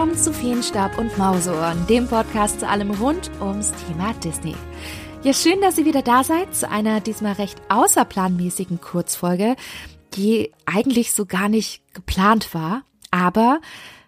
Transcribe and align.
willkommen 0.00 0.18
zu 0.18 0.32
Feenstab 0.32 0.96
und 0.96 1.18
Mauseohren, 1.18 1.86
dem 1.86 2.08
Podcast 2.08 2.60
zu 2.60 2.66
allem 2.66 2.90
rund 2.90 3.30
ums 3.38 3.70
Thema 3.86 4.14
Disney. 4.14 4.54
Ja, 5.24 5.34
schön, 5.34 5.60
dass 5.60 5.76
ihr 5.76 5.84
wieder 5.84 6.00
da 6.00 6.24
seid 6.24 6.56
zu 6.56 6.70
einer 6.70 7.02
diesmal 7.02 7.34
recht 7.34 7.60
außerplanmäßigen 7.68 8.80
Kurzfolge, 8.80 9.56
die 10.14 10.52
eigentlich 10.64 11.12
so 11.12 11.26
gar 11.26 11.50
nicht 11.50 11.82
geplant 11.92 12.54
war, 12.54 12.82
aber 13.10 13.60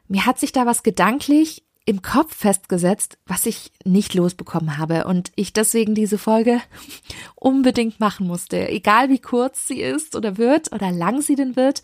mir 0.09 0.25
hat 0.25 0.39
sich 0.39 0.51
da 0.51 0.65
was 0.65 0.83
gedanklich 0.83 1.63
im 1.85 2.01
Kopf 2.01 2.35
festgesetzt, 2.35 3.19
was 3.27 3.45
ich 3.45 3.71
nicht 3.85 4.15
losbekommen 4.15 4.79
habe 4.79 5.05
und 5.05 5.31
ich 5.37 5.53
deswegen 5.53 5.95
diese 5.95 6.17
Folge 6.17 6.63
unbedingt 7.35 8.01
machen 8.01 8.27
musste, 8.27 8.67
egal 8.71 9.11
wie 9.11 9.21
kurz 9.21 9.67
sie 9.67 9.83
ist 9.83 10.17
oder 10.17 10.39
wird 10.39 10.73
oder 10.73 10.91
lang 10.91 11.21
sie 11.21 11.35
denn 11.35 11.55
wird, 11.55 11.83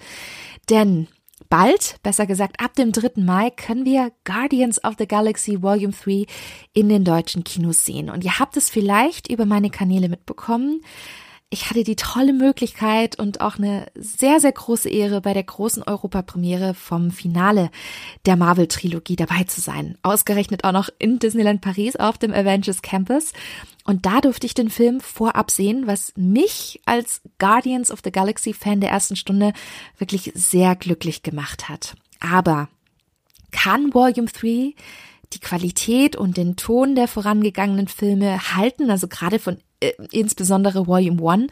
denn 0.71 1.09
bald, 1.49 1.97
besser 2.03 2.27
gesagt 2.27 2.61
ab 2.61 2.75
dem 2.75 2.93
3. 2.93 3.23
Mai, 3.23 3.51
können 3.51 3.85
wir 3.85 4.13
Guardians 4.25 4.83
of 4.85 4.95
the 4.99 5.07
Galaxy 5.07 5.63
Volume 5.63 5.93
3 5.93 6.27
in 6.73 6.89
den 6.89 7.05
deutschen 7.05 7.45
Kinos 7.45 7.85
sehen. 7.85 8.11
Und 8.11 8.25
ihr 8.25 8.39
habt 8.39 8.57
es 8.57 8.71
vielleicht 8.71 9.31
über 9.31 9.47
meine 9.47 9.71
Kanäle 9.71 10.09
mitbekommen 10.09 10.83
ich 11.51 11.71
hatte 11.71 11.83
die 11.83 11.97
tolle 11.97 12.35
Möglichkeit 12.35 13.19
und 13.19 13.41
auch 13.41 13.57
eine 13.57 13.87
sehr, 13.95 14.39
sehr 14.39 14.53
große 14.53 14.91
Ehre, 14.91 15.23
bei 15.23 15.33
der 15.33 15.45
großen 15.45 15.83
Europapremiere 15.83 16.75
vom 16.75 17.11
Finale 17.11 17.71
der 18.27 18.37
Marvel-Trilogie 18.37 19.17
dabei 19.17 19.45
zu 19.45 19.63
sein. 19.63 19.97
Ausgerechnet 20.03 20.65
auch 20.65 20.73
noch 20.73 20.91
in 20.99 21.19
Disneyland 21.19 21.63
Paris 21.63 21.97
auf 21.97 22.19
dem 22.19 22.35
Avengers 22.35 22.83
Campus. 22.83 23.33
Und 23.85 24.05
da 24.05 24.21
durfte 24.21 24.47
ich 24.47 24.53
den 24.53 24.69
Film 24.69 25.01
vorab 25.01 25.51
sehen, 25.51 25.87
was 25.87 26.13
mich 26.17 26.83
als 26.85 27.23
Guardians 27.39 27.91
of 27.91 28.01
the 28.05 28.13
Galaxy 28.13 28.53
Fan 28.53 28.83
der 28.83 28.91
ersten 28.91 29.17
Stunde 29.17 29.55
wirklich 29.97 30.33
sehr 30.35 30.77
glücklich 30.77 31.23
gemacht 31.23 31.71
hat. 31.71 31.95
Aber 32.21 32.69
kann 33.53 33.95
Volume 33.95 34.29
3 34.29 34.75
die 35.33 35.41
Qualität 35.41 36.17
und 36.17 36.37
den 36.37 36.57
Ton 36.57 36.95
der 36.95 37.09
vorangegangenen 37.09 37.89
Filme 37.89 38.55
halten, 38.55 38.91
also 38.91 39.09
gerade 39.09 39.39
von 39.39 39.59
äh, 39.81 39.93
insbesondere 40.11 40.87
Volume 40.87 41.23
One, 41.23 41.47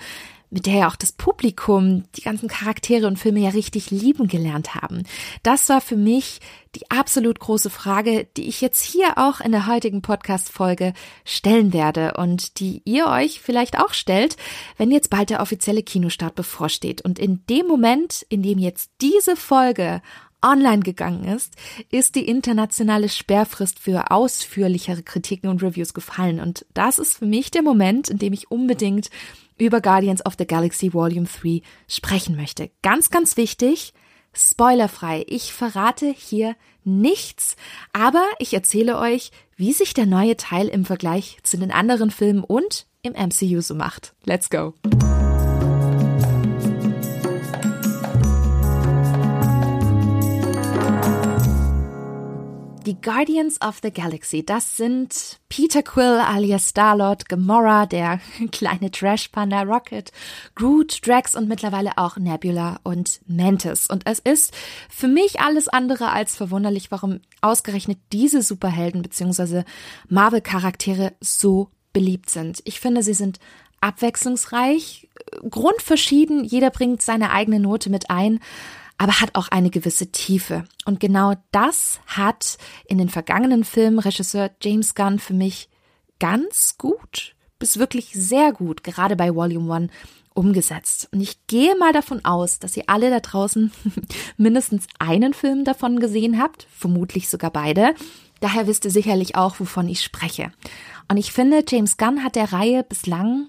mit 0.50 0.66
der 0.66 0.74
ja 0.74 0.88
auch 0.88 0.96
das 0.96 1.12
Publikum 1.12 2.04
die 2.16 2.22
ganzen 2.22 2.48
Charaktere 2.48 3.06
und 3.06 3.18
Filme 3.18 3.40
ja 3.40 3.50
richtig 3.50 3.90
lieben 3.90 4.28
gelernt 4.28 4.74
haben. 4.74 5.02
Das 5.42 5.68
war 5.68 5.80
für 5.80 5.96
mich 5.96 6.40
die 6.76 6.90
absolut 6.90 7.40
große 7.40 7.70
Frage, 7.70 8.26
die 8.36 8.48
ich 8.48 8.60
jetzt 8.60 8.82
hier 8.82 9.18
auch 9.18 9.40
in 9.40 9.50
der 9.50 9.66
heutigen 9.66 10.02
Podcast-Folge 10.02 10.92
stellen 11.24 11.72
werde 11.72 12.14
und 12.14 12.60
die 12.60 12.82
ihr 12.84 13.06
euch 13.06 13.40
vielleicht 13.40 13.78
auch 13.78 13.92
stellt, 13.92 14.36
wenn 14.76 14.90
jetzt 14.90 15.10
bald 15.10 15.30
der 15.30 15.40
offizielle 15.40 15.82
Kinostart 15.82 16.34
bevorsteht. 16.34 17.02
Und 17.02 17.18
in 17.18 17.44
dem 17.50 17.66
Moment, 17.66 18.24
in 18.28 18.42
dem 18.42 18.58
jetzt 18.58 18.90
diese 19.00 19.36
Folge 19.36 20.00
online 20.42 20.80
gegangen 20.80 21.24
ist, 21.24 21.54
ist 21.90 22.14
die 22.14 22.28
internationale 22.28 23.08
Sperrfrist 23.08 23.78
für 23.78 24.10
ausführlichere 24.10 25.02
Kritiken 25.02 25.48
und 25.48 25.62
Reviews 25.62 25.94
gefallen. 25.94 26.40
Und 26.40 26.66
das 26.74 26.98
ist 26.98 27.18
für 27.18 27.26
mich 27.26 27.50
der 27.50 27.62
Moment, 27.62 28.08
in 28.08 28.18
dem 28.18 28.32
ich 28.32 28.50
unbedingt 28.50 29.10
über 29.58 29.80
Guardians 29.80 30.24
of 30.24 30.34
the 30.38 30.46
Galaxy 30.46 30.92
Volume 30.92 31.26
3 31.26 31.62
sprechen 31.88 32.36
möchte. 32.36 32.70
Ganz, 32.82 33.10
ganz 33.10 33.36
wichtig, 33.36 33.94
spoilerfrei. 34.32 35.24
Ich 35.28 35.52
verrate 35.52 36.14
hier 36.16 36.56
nichts, 36.84 37.56
aber 37.92 38.24
ich 38.38 38.54
erzähle 38.54 38.98
euch, 38.98 39.30
wie 39.56 39.72
sich 39.72 39.94
der 39.94 40.06
neue 40.06 40.36
Teil 40.36 40.68
im 40.68 40.84
Vergleich 40.84 41.38
zu 41.42 41.56
den 41.56 41.72
anderen 41.72 42.10
Filmen 42.10 42.44
und 42.44 42.86
im 43.02 43.12
MCU 43.12 43.60
so 43.60 43.74
macht. 43.74 44.14
Let's 44.24 44.50
go! 44.50 44.74
Die 52.86 53.00
Guardians 53.00 53.60
of 53.62 53.80
the 53.82 53.92
Galaxy, 53.92 54.46
das 54.46 54.76
sind 54.76 55.40
Peter 55.48 55.82
Quill 55.82 56.20
alias 56.20 56.68
Starlord, 56.68 57.28
Gamora, 57.28 57.84
der 57.84 58.20
kleine 58.52 58.92
Trash-Panda 58.92 59.62
Rocket, 59.62 60.12
Groot, 60.54 61.04
Drax 61.04 61.34
und 61.34 61.48
mittlerweile 61.48 61.98
auch 61.98 62.16
Nebula 62.16 62.78
und 62.84 63.22
Mantis. 63.26 63.88
Und 63.88 64.06
es 64.06 64.20
ist 64.20 64.54
für 64.88 65.08
mich 65.08 65.40
alles 65.40 65.66
andere 65.66 66.12
als 66.12 66.36
verwunderlich, 66.36 66.92
warum 66.92 67.18
ausgerechnet 67.40 67.98
diese 68.12 68.40
Superhelden 68.40 69.02
bzw. 69.02 69.64
Marvel-Charaktere 70.08 71.14
so 71.20 71.70
beliebt 71.92 72.30
sind. 72.30 72.62
Ich 72.66 72.78
finde, 72.78 73.02
sie 73.02 73.14
sind 73.14 73.40
abwechslungsreich, 73.80 75.08
grundverschieden, 75.50 76.44
jeder 76.44 76.70
bringt 76.70 77.02
seine 77.02 77.32
eigene 77.32 77.58
Note 77.58 77.90
mit 77.90 78.10
ein 78.10 78.38
aber 78.98 79.20
hat 79.20 79.34
auch 79.34 79.48
eine 79.48 79.70
gewisse 79.70 80.10
Tiefe. 80.10 80.64
Und 80.84 81.00
genau 81.00 81.34
das 81.52 82.00
hat 82.06 82.58
in 82.86 82.98
den 82.98 83.08
vergangenen 83.08 83.64
Filmen 83.64 83.98
Regisseur 83.98 84.50
James 84.62 84.94
Gunn 84.94 85.18
für 85.18 85.34
mich 85.34 85.68
ganz 86.18 86.76
gut 86.78 87.36
bis 87.58 87.78
wirklich 87.78 88.10
sehr 88.12 88.52
gut, 88.52 88.84
gerade 88.84 89.16
bei 89.16 89.34
Volume 89.34 89.72
One, 89.72 89.88
umgesetzt. 90.34 91.08
Und 91.12 91.22
ich 91.22 91.46
gehe 91.46 91.74
mal 91.76 91.92
davon 91.92 92.24
aus, 92.24 92.58
dass 92.58 92.76
ihr 92.76 92.84
alle 92.88 93.08
da 93.10 93.20
draußen 93.20 93.72
mindestens 94.36 94.86
einen 94.98 95.32
Film 95.32 95.64
davon 95.64 95.98
gesehen 95.98 96.40
habt, 96.40 96.66
vermutlich 96.70 97.28
sogar 97.28 97.50
beide. 97.50 97.94
Daher 98.40 98.66
wisst 98.66 98.84
ihr 98.84 98.90
sicherlich 98.90 99.34
auch, 99.34 99.58
wovon 99.60 99.88
ich 99.88 100.02
spreche. 100.02 100.52
Und 101.08 101.16
ich 101.16 101.32
finde, 101.32 101.64
James 101.66 101.96
Gunn 101.96 102.22
hat 102.22 102.36
der 102.36 102.52
Reihe 102.52 102.84
bislang 102.84 103.48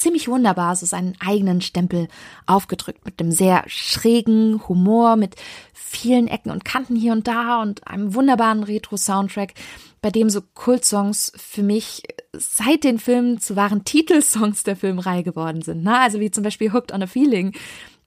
ziemlich 0.00 0.28
wunderbar 0.28 0.74
so 0.76 0.86
seinen 0.86 1.14
eigenen 1.20 1.60
Stempel 1.60 2.08
aufgedrückt 2.46 3.04
mit 3.04 3.20
dem 3.20 3.30
sehr 3.30 3.64
schrägen 3.66 4.66
Humor, 4.68 5.16
mit 5.16 5.36
vielen 5.72 6.28
Ecken 6.28 6.50
und 6.50 6.64
Kanten 6.64 6.96
hier 6.96 7.12
und 7.12 7.28
da 7.28 7.60
und 7.62 7.86
einem 7.86 8.14
wunderbaren 8.14 8.62
Retro-Soundtrack, 8.62 9.54
bei 10.00 10.10
dem 10.10 10.30
so 10.30 10.40
Kultsongs 10.54 11.32
für 11.36 11.62
mich 11.62 12.02
seit 12.32 12.84
den 12.84 12.98
Filmen 12.98 13.40
zu 13.40 13.56
wahren 13.56 13.84
Titelsongs 13.84 14.62
der 14.62 14.76
Filmreihe 14.76 15.22
geworden 15.22 15.62
sind. 15.62 15.82
Ne? 15.82 15.98
Also 15.98 16.20
wie 16.20 16.30
zum 16.30 16.44
Beispiel 16.44 16.72
Hooked 16.72 16.92
on 16.92 17.02
a 17.02 17.06
Feeling. 17.06 17.54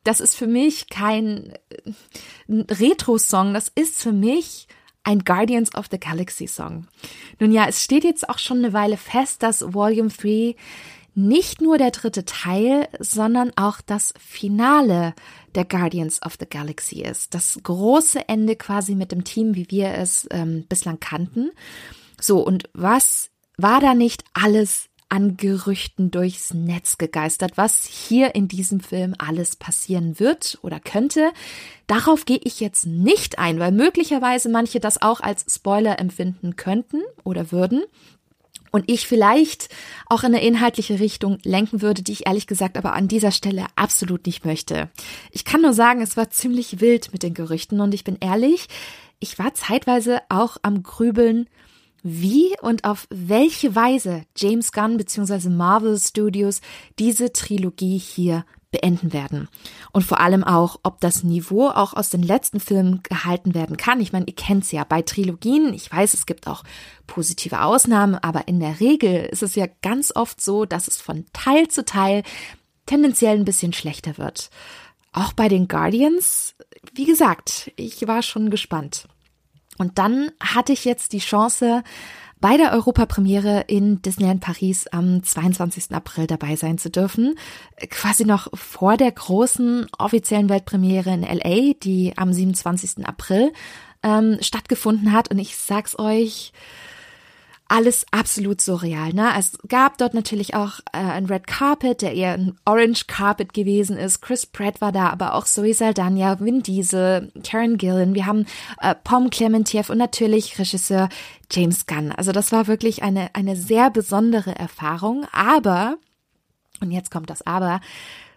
Das 0.04 0.20
ist 0.20 0.36
für 0.36 0.48
mich 0.48 0.90
kein 0.90 1.54
äh, 1.70 1.94
Retro-Song, 2.50 3.54
das 3.54 3.72
ist 3.74 4.02
für 4.02 4.12
mich 4.12 4.68
ein 5.04 5.20
Guardians 5.20 5.76
of 5.76 5.88
the 5.92 6.00
Galaxy 6.00 6.48
Song. 6.48 6.88
Nun 7.40 7.52
ja, 7.52 7.68
es 7.68 7.84
steht 7.84 8.04
jetzt 8.04 8.28
auch 8.28 8.40
schon 8.40 8.60
eine 8.60 8.74
Weile 8.74 8.98
fest, 8.98 9.44
dass 9.44 9.74
Volume 9.74 10.10
3 10.10 10.56
nicht 11.16 11.62
nur 11.62 11.78
der 11.78 11.92
dritte 11.92 12.26
Teil, 12.26 12.88
sondern 13.00 13.52
auch 13.56 13.82
das 13.82 14.14
Finale 14.20 15.14
der 15.56 15.66
Guardians 15.66 16.22
of 16.24 16.38
the 16.40 16.48
Galaxy 16.50 17.02
ist. 17.02 17.34
Das 17.34 17.60
große 17.62 18.28
Ende 18.28 18.56
quasi 18.56 18.96
mit 18.96 19.12
dem 19.12 19.24
Team, 19.24 19.56
wie 19.56 19.70
wir 19.70 19.94
es 19.94 20.28
ähm, 20.32 20.66
bislang 20.68 21.00
kannten. 21.00 21.52
So, 22.20 22.40
und 22.40 22.70
was 22.74 23.30
war 23.58 23.80
da 23.80 23.94
nicht 23.94 24.24
alles 24.34 24.90
an 25.14 25.38
Gerüchten 25.38 26.10
durchs 26.10 26.56
Netz 26.56 26.98
gegeistert, 26.98 27.52
was 27.56 27.86
hier 27.86 28.34
in 28.34 28.48
diesem 28.48 28.80
Film 28.80 29.14
alles 29.20 29.56
passieren 29.56 30.20
wird 30.20 30.58
oder 30.64 30.80
könnte. 30.80 31.32
Darauf 31.86 32.26
gehe 32.26 32.40
ich 32.44 32.60
jetzt 32.60 32.88
nicht 32.88 33.38
ein, 33.38 33.60
weil 33.60 33.72
möglicherweise 33.72 34.50
manche 34.50 34.80
das 34.80 35.04
auch 35.04 35.22
als 35.22 35.46
Spoiler 35.54 36.00
empfinden 36.00 36.56
könnten 36.56 37.02
oder 37.24 37.52
würden 37.52 37.84
und 38.74 38.90
ich 38.90 39.08
vielleicht 39.08 39.70
auch 40.08 40.24
in 40.24 40.34
eine 40.34 40.44
inhaltliche 40.44 41.00
Richtung 41.00 41.38
lenken 41.44 41.82
würde, 41.82 42.02
die 42.02 42.12
ich 42.12 42.26
ehrlich 42.26 42.48
gesagt 42.48 42.76
aber 42.76 42.94
an 42.94 43.08
dieser 43.08 43.32
Stelle 43.32 43.68
absolut 43.76 44.26
nicht 44.26 44.46
möchte. 44.46 44.90
Ich 45.32 45.46
kann 45.46 45.62
nur 45.62 45.74
sagen, 45.74 46.02
es 46.02 46.18
war 46.18 46.32
ziemlich 46.32 46.82
wild 46.82 47.14
mit 47.14 47.24
den 47.24 47.36
Gerüchten 47.36 47.80
und 47.80 47.94
ich 47.94 48.04
bin 48.04 48.18
ehrlich, 48.20 48.68
ich 49.20 49.38
war 49.38 49.54
zeitweise 49.54 50.22
auch 50.28 50.58
am 50.64 50.82
Grübeln, 50.82 51.48
wie 52.02 52.56
und 52.62 52.84
auf 52.84 53.08
welche 53.10 53.76
Weise 53.76 54.24
James 54.36 54.72
Gunn 54.72 54.98
bzw. 54.98 55.50
Marvel 55.50 55.98
Studios 55.98 56.60
diese 56.98 57.32
Trilogie 57.32 58.00
hier 58.00 58.44
beenden 58.74 59.14
werden. 59.14 59.48
Und 59.92 60.04
vor 60.04 60.20
allem 60.20 60.44
auch, 60.44 60.80
ob 60.84 61.00
das 61.00 61.24
Niveau 61.24 61.70
auch 61.70 61.94
aus 61.94 62.10
den 62.10 62.24
letzten 62.24 62.60
Filmen 62.60 63.02
gehalten 63.04 63.54
werden 63.54 63.78
kann. 63.78 64.02
Ich 64.02 64.12
meine, 64.12 64.26
ihr 64.28 64.36
kennt's 64.36 64.72
ja 64.72 64.84
bei 64.84 65.04
Trilogien. 65.04 65.74
Ich 65.74 65.90
weiß, 65.90 66.14
es 66.14 66.26
gibt 66.26 66.48
auch 66.48 66.64
positive 67.08 67.62
Ausnahmen, 67.62 68.16
aber 68.16 68.48
in 68.48 68.60
der 68.60 68.80
Regel 68.80 69.26
ist 69.26 69.44
es 69.44 69.56
ja 69.56 69.68
ganz 69.82 70.12
oft 70.14 70.42
so, 70.42 70.66
dass 70.66 70.88
es 70.88 71.00
von 71.00 71.26
Teil 71.32 71.68
zu 71.68 71.86
Teil 71.86 72.24
tendenziell 72.88 73.38
ein 73.38 73.46
bisschen 73.46 73.74
schlechter 73.74 74.18
wird. 74.18 74.50
Auch 75.14 75.34
bei 75.34 75.48
den 75.48 75.68
Guardians, 75.68 76.56
wie 76.94 77.06
gesagt, 77.06 77.72
ich 77.76 78.08
war 78.08 78.24
schon 78.24 78.50
gespannt. 78.50 79.08
Und 79.78 80.00
dann 80.00 80.32
hatte 80.40 80.74
ich 80.74 80.84
jetzt 80.84 81.14
die 81.14 81.20
Chance, 81.20 81.84
bei 82.44 82.58
der 82.58 82.74
Europapremiere 82.74 83.64
in 83.68 84.02
Disneyland 84.02 84.42
Paris 84.42 84.88
am 84.88 85.24
22. 85.24 85.94
April 85.94 86.28
dabei 86.28 86.58
sein 86.58 86.78
zu 86.78 86.90
dürfen. 86.90 87.36
Quasi 87.90 88.26
noch 88.26 88.50
vor 88.54 88.98
der 88.98 89.14
großen 89.14 89.88
offiziellen 89.98 90.50
Weltpremiere 90.50 91.14
in 91.14 91.22
LA, 91.22 91.72
die 91.82 92.12
am 92.18 92.34
27. 92.34 93.08
April 93.08 93.54
ähm, 94.04 94.40
stattgefunden 94.42 95.14
hat. 95.14 95.32
Und 95.32 95.40
ich 95.40 95.56
sag's 95.56 95.98
euch, 95.98 96.52
alles 97.68 98.06
absolut 98.12 98.62
surreal. 98.62 99.14
Ne? 99.14 99.32
Es 99.38 99.58
gab 99.68 99.98
dort 99.98 100.14
natürlich 100.14 100.54
auch 100.54 100.80
äh, 100.92 100.98
ein 100.98 101.26
Red 101.26 101.48
Carpet, 101.48 102.02
der 102.02 102.14
eher 102.14 102.34
ein 102.34 102.58
Orange 102.66 103.08
Carpet 103.08 103.54
gewesen 103.54 103.98
ist. 103.98 104.22
Chris 104.22 104.46
Pratt 104.46 104.82
war 104.82 104.92
da, 104.92 105.10
aber 105.10 105.34
auch 105.34 105.46
Zoe 105.46 105.74
Saldana, 105.74 106.40
Vin 106.40 106.62
Diesel, 106.62 107.32
Karen 107.44 107.78
Gillan. 107.78 108.16
Wir 108.16 108.26
haben 108.26 108.46
äh, 108.82 108.94
Pom 109.04 109.30
Clementiev 109.30 109.90
und 109.90 109.98
natürlich 109.98 110.60
Regisseur 110.60 111.10
James 111.52 111.86
Gunn. 111.88 112.12
Also 112.12 112.32
das 112.32 112.52
war 112.52 112.68
wirklich 112.68 113.02
eine, 113.02 113.34
eine 113.34 113.56
sehr 113.56 113.90
besondere 113.90 114.56
Erfahrung. 114.56 115.26
Aber, 115.32 115.98
und 116.82 116.92
jetzt 116.92 117.12
kommt 117.12 117.30
das 117.30 117.46
Aber, 117.48 117.80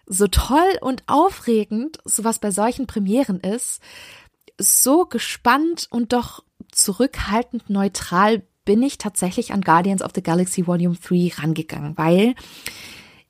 so 0.07 0.27
toll 0.27 0.77
und 0.81 1.03
aufregend 1.07 1.97
sowas 2.05 2.39
bei 2.39 2.51
solchen 2.51 2.87
Premieren 2.87 3.41
ist, 3.41 3.81
so 4.57 5.05
gespannt 5.05 5.87
und 5.91 6.13
doch 6.13 6.43
zurückhaltend 6.71 7.69
neutral 7.69 8.43
bin 8.67 8.83
ich 8.83 8.97
tatsächlich 8.97 9.53
an 9.53 9.61
Guardians 9.61 10.01
of 10.03 10.11
the 10.13 10.21
Galaxy 10.21 10.67
Volume 10.67 10.97
3 10.97 11.31
rangegangen, 11.41 11.97
weil 11.97 12.35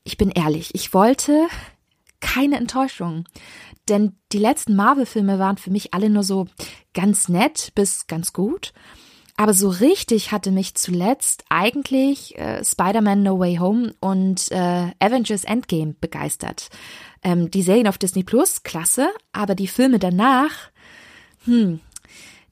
ich 0.03 0.17
bin 0.17 0.31
ehrlich, 0.31 0.73
ich 0.73 0.95
wollte 0.95 1.47
keine 2.19 2.57
Enttäuschung. 2.57 3.25
Denn 3.87 4.17
die 4.31 4.39
letzten 4.39 4.75
Marvel-Filme 4.75 5.37
waren 5.37 5.57
für 5.57 5.69
mich 5.69 5.93
alle 5.93 6.09
nur 6.09 6.23
so 6.23 6.47
ganz 6.95 7.29
nett 7.29 7.71
bis 7.75 8.07
ganz 8.07 8.33
gut. 8.33 8.73
Aber 9.35 9.53
so 9.53 9.69
richtig 9.69 10.31
hatte 10.31 10.49
mich 10.49 10.73
zuletzt 10.73 11.45
eigentlich 11.49 12.35
äh, 12.39 12.65
Spider-Man 12.65 13.21
No 13.21 13.37
Way 13.37 13.57
Home 13.57 13.93
und 13.99 14.51
äh, 14.51 14.91
Avengers 14.99 15.43
Endgame 15.43 15.93
begeistert. 16.01 16.69
Ähm, 17.21 17.51
die 17.51 17.61
Serien 17.61 17.87
auf 17.87 17.99
Disney 17.99 18.23
Plus, 18.23 18.63
klasse, 18.63 19.09
aber 19.33 19.53
die 19.53 19.67
Filme 19.67 19.99
danach, 19.99 20.71
hm, 21.45 21.79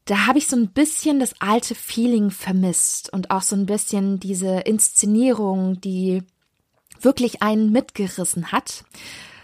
da 0.05 0.27
habe 0.27 0.37
ich 0.37 0.47
so 0.47 0.55
ein 0.55 0.69
bisschen 0.69 1.19
das 1.19 1.33
alte 1.39 1.75
Feeling 1.75 2.29
vermisst 2.29 3.11
und 3.11 3.31
auch 3.31 3.41
so 3.41 3.55
ein 3.55 3.65
bisschen 3.65 4.19
diese 4.19 4.59
Inszenierung, 4.59 5.81
die 5.81 6.23
wirklich 7.01 7.41
einen 7.41 7.71
mitgerissen 7.71 8.51
hat. 8.51 8.85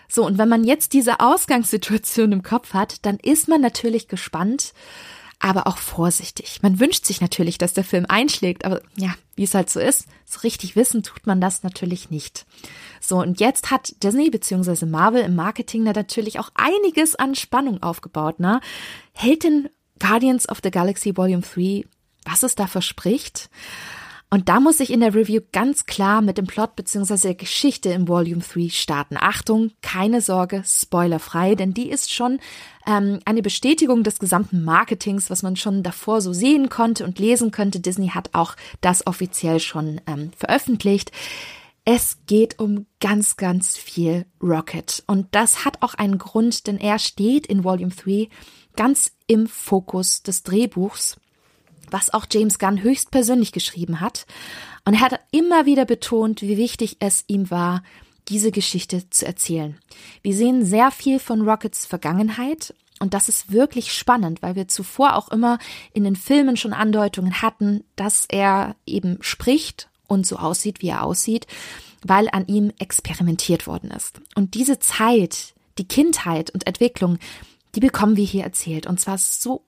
So, 0.08 0.26
und 0.26 0.38
wenn 0.38 0.50
man 0.50 0.64
jetzt 0.64 0.94
diese 0.94 1.20
Ausgangssituation 1.20 2.32
im 2.32 2.44
Kopf 2.44 2.74
hat, 2.74 3.06
dann 3.06 3.18
ist 3.18 3.48
man 3.48 3.62
natürlich 3.62 4.08
gespannt, 4.08 4.74
aber 5.40 5.66
auch 5.66 5.78
vorsichtig. 5.78 6.60
Man 6.62 6.80
wünscht 6.80 7.06
sich 7.06 7.22
natürlich, 7.22 7.58
dass 7.58 7.74
der 7.74 7.84
Film 7.84 8.06
einschlägt, 8.08 8.64
aber 8.64 8.82
ja, 8.96 9.16
wie 9.36 9.44
es 9.44 9.56
halt 9.56 9.70
so 9.70 9.80
ist, 9.80 10.06
so 10.26 10.42
richtig 10.42 10.76
wissen 10.76 11.02
tut 11.02 11.26
man 11.26 11.42
das 11.42 11.64
natürlich 11.64 12.12
nicht. 12.12 12.46
So, 13.00 13.18
und 13.20 13.40
jetzt 13.40 13.72
hat 13.72 13.96
Disney 14.04 14.30
bzw. 14.30 14.86
Marvel 14.86 15.24
im 15.24 15.36
Marketing 15.36 15.86
da 15.86 15.94
natürlich 15.94 16.40
auch 16.40 16.52
einiges 16.54 17.16
an 17.16 17.34
Spannung 17.34 17.82
aufgebaut, 17.82 18.40
ne? 18.40 18.62
Hält 19.14 19.44
denn 19.44 19.70
Guardians 20.02 20.50
of 20.50 20.60
the 20.64 20.72
Galaxy 20.72 21.16
Volume 21.16 21.44
3, 21.44 21.86
was 22.26 22.44
es 22.44 22.56
da 22.56 22.68
verspricht. 22.68 23.50
Und 24.34 24.48
da 24.48 24.62
muss 24.62 24.80
ich 24.80 24.92
in 24.92 25.02
der 25.02 25.14
Review 25.14 25.42
ganz 25.52 25.86
klar 25.86 26.22
mit 26.22 26.38
dem 26.38 26.48
Plot 26.48 26.78
bzw. 26.78 27.18
der 27.18 27.36
Geschichte 27.36 27.90
im 27.90 28.08
Volume 28.08 28.42
3 28.42 28.70
starten. 28.70 29.18
Achtung, 29.20 29.72
keine 29.82 30.22
Sorge, 30.22 30.64
spoilerfrei, 30.66 31.56
denn 31.56 31.74
die 31.74 31.90
ist 31.90 32.14
schon 32.14 32.40
ähm, 32.88 33.20
eine 33.26 33.42
Bestätigung 33.42 34.04
des 34.04 34.20
gesamten 34.20 34.64
Marketings, 34.64 35.30
was 35.30 35.44
man 35.44 35.58
schon 35.58 35.84
davor 35.84 36.22
so 36.22 36.32
sehen 36.32 36.70
konnte 36.70 37.04
und 37.04 37.20
lesen 37.20 37.52
könnte. 37.52 37.82
Disney 37.82 38.08
hat 38.08 38.30
auch 38.32 38.56
das 38.80 39.06
offiziell 39.06 39.60
schon 39.60 40.00
ähm, 40.08 40.32
veröffentlicht. 40.38 41.12
Es 41.84 42.20
geht 42.26 42.60
um 42.60 42.86
ganz, 43.02 43.36
ganz 43.36 43.76
viel 43.76 44.26
Rocket. 44.42 45.04
Und 45.08 45.28
das 45.32 45.66
hat 45.66 45.82
auch 45.82 45.96
einen 45.96 46.20
Grund, 46.20 46.68
denn 46.68 46.78
er 46.78 47.00
steht 47.00 47.48
in 47.48 47.66
Volume 47.66 47.92
3 47.92 48.30
ganz 48.76 49.12
im 49.28 49.48
Fokus 49.48 50.24
des 50.24 50.44
Drehbuchs, 50.44 51.18
was 51.90 52.14
auch 52.14 52.26
James 52.32 52.60
Gunn 52.60 52.82
höchstpersönlich 52.82 53.52
geschrieben 53.52 54.00
hat. 54.00 54.26
Und 54.86 54.96
er 54.96 55.02
hat 55.02 55.20
immer 55.32 55.66
wieder 55.66 55.86
betont, 55.86 56.42
wie 56.42 56.58
wichtig 56.58 56.98
es 57.00 57.24
ihm 57.28 57.52
war, 57.52 57.84
diese 58.28 58.52
Geschichte 58.52 59.10
zu 59.10 59.26
erzählen. 59.26 59.78
Wir 60.22 60.34
sehen 60.34 60.64
sehr 60.66 60.92
viel 60.92 61.20
von 61.20 61.42
Rockets 61.42 61.86
Vergangenheit 61.86 62.74
und 63.02 63.16
das 63.16 63.30
ist 63.30 63.52
wirklich 63.52 63.94
spannend, 63.94 64.44
weil 64.44 64.56
wir 64.56 64.68
zuvor 64.68 65.16
auch 65.16 65.30
immer 65.30 65.58
in 65.92 66.04
den 66.04 66.16
Filmen 66.16 66.56
schon 66.56 66.72
Andeutungen 66.72 67.42
hatten, 67.42 67.84
dass 67.96 68.26
er 68.30 68.76
eben 68.86 69.18
spricht 69.22 69.90
und 70.08 70.28
so 70.28 70.38
aussieht, 70.38 70.84
wie 70.84 70.90
er 70.90 71.04
aussieht, 71.04 71.48
weil 72.04 72.30
an 72.32 72.46
ihm 72.46 72.72
experimentiert 72.78 73.66
worden 73.66 73.90
ist. 73.90 74.22
Und 74.36 74.54
diese 74.54 74.78
Zeit, 74.78 75.56
die 75.80 75.88
Kindheit 75.88 76.52
und 76.52 76.68
Entwicklung, 76.68 77.18
die 77.76 77.80
bekommen 77.80 78.18
wir 78.18 78.26
hier 78.26 78.44
erzählt. 78.44 78.88
Und 78.88 79.00
zwar 79.00 79.18
so 79.18 79.66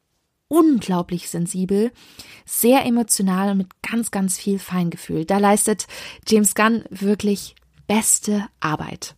unglaublich 0.48 1.30
sensibel, 1.30 1.92
sehr 2.46 2.86
emotional 2.86 3.52
und 3.52 3.58
mit 3.58 3.82
ganz, 3.82 4.12
ganz 4.12 4.38
viel 4.38 4.60
Feingefühl. 4.60 5.26
Da 5.26 5.38
leistet 5.40 5.88
James 6.28 6.54
Gunn 6.54 6.84
wirklich 6.90 7.56
beste 7.88 8.48
Arbeit. 8.60 9.16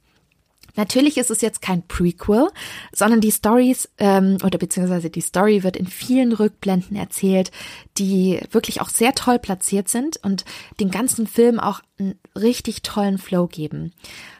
Natürlich 0.75 1.17
ist 1.17 1.31
es 1.31 1.41
jetzt 1.41 1.61
kein 1.61 1.87
Prequel, 1.87 2.49
sondern 2.91 3.21
die 3.21 3.31
Stories 3.31 3.89
ähm, 3.97 4.37
oder 4.43 4.57
beziehungsweise 4.57 5.09
die 5.09 5.21
Story 5.21 5.63
wird 5.63 5.77
in 5.77 5.87
vielen 5.87 6.33
Rückblenden 6.33 6.95
erzählt, 6.97 7.51
die 7.97 8.39
wirklich 8.51 8.81
auch 8.81 8.89
sehr 8.89 9.13
toll 9.13 9.39
platziert 9.39 9.89
sind 9.89 10.17
und 10.23 10.45
den 10.79 10.91
ganzen 10.91 11.27
Film 11.27 11.59
auch 11.59 11.81
einen 11.97 12.19
richtig 12.35 12.81
tollen 12.81 13.17
Flow 13.17 13.47
geben. 13.47 13.93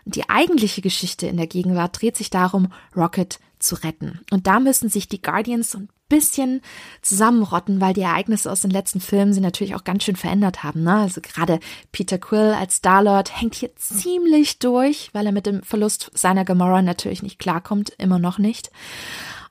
Die 0.06 0.30
eigentliche 0.30 0.82
Geschichte 0.82 1.28
in 1.28 1.38
der 1.38 1.48
Gegenwart 1.48 2.02
dreht 2.02 2.18
sich 2.18 2.30
darum, 2.30 2.72
Rocket 2.96 3.40
zu 3.60 3.76
retten. 3.76 4.20
Und 4.32 4.48
da 4.48 4.60
müssen 4.60 4.90
sich 4.90 5.08
die 5.08 5.22
Guardians 5.22 5.76
ein 5.76 5.90
bisschen 6.08 6.62
zusammenrotten, 7.02 7.82
weil 7.82 7.94
die 7.94 8.02
Ereignisse 8.02 8.52
aus 8.52 8.62
den 8.62 8.72
letzten 8.72 9.00
Filmen 9.00 9.34
sie 9.34 9.42
natürlich 9.42 9.76
auch 9.76 9.84
ganz 9.84 10.04
schön 10.04 10.16
verändert 10.16 10.64
haben. 10.64 10.84
Ne? 10.84 10.96
Also 10.96 11.22
gerade 11.22 11.60
Peter 11.92 12.18
Quill 12.18 12.54
als 12.54 12.76
Star-Lord 12.76 13.40
hängt 13.40 13.56
hier 13.56 13.76
ziemlich 13.76 14.60
durch, 14.60 15.10
weil 15.14 15.26
er 15.26 15.32
mit 15.32 15.46
dem 15.46 15.64
Verlust 15.64 16.12
seiner 16.14 16.46
Gamora 16.46 16.82
natürlich 16.82 17.24
nicht 17.24 17.40
klarkommt, 17.40 17.94
immer 17.98 18.20
noch 18.20 18.38
nicht. 18.38 18.70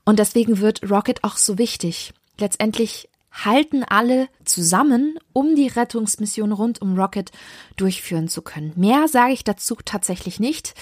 Und 0.04 0.18
deswegen 0.18 0.58
wird 0.60 0.88
Rocket 0.88 1.24
auch 1.24 1.36
so 1.36 1.58
wichtig. 1.58 2.12
Letztendlich 2.38 3.08
halten 3.34 3.82
alle 3.82 4.28
zusammen, 4.44 5.18
um 5.32 5.56
die 5.56 5.66
Rettungsmission 5.66 6.52
rund 6.52 6.80
um 6.80 6.98
Rocket 6.98 7.32
durchführen 7.76 8.28
zu 8.28 8.42
können. 8.42 8.72
Mehr 8.76 9.08
sage 9.08 9.32
ich 9.32 9.42
dazu 9.42 9.76
tatsächlich 9.84 10.38
nicht. 10.38 10.74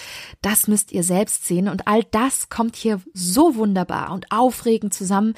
Das 0.42 0.68
müsst 0.68 0.92
ihr 0.92 1.02
selbst 1.02 1.46
sehen. 1.46 1.68
Und 1.68 1.88
all 1.88 2.04
das 2.04 2.50
kommt 2.50 2.76
hier 2.76 3.00
so 3.14 3.56
wunderbar 3.56 4.12
und 4.12 4.30
aufregend 4.30 4.92
zusammen, 4.92 5.34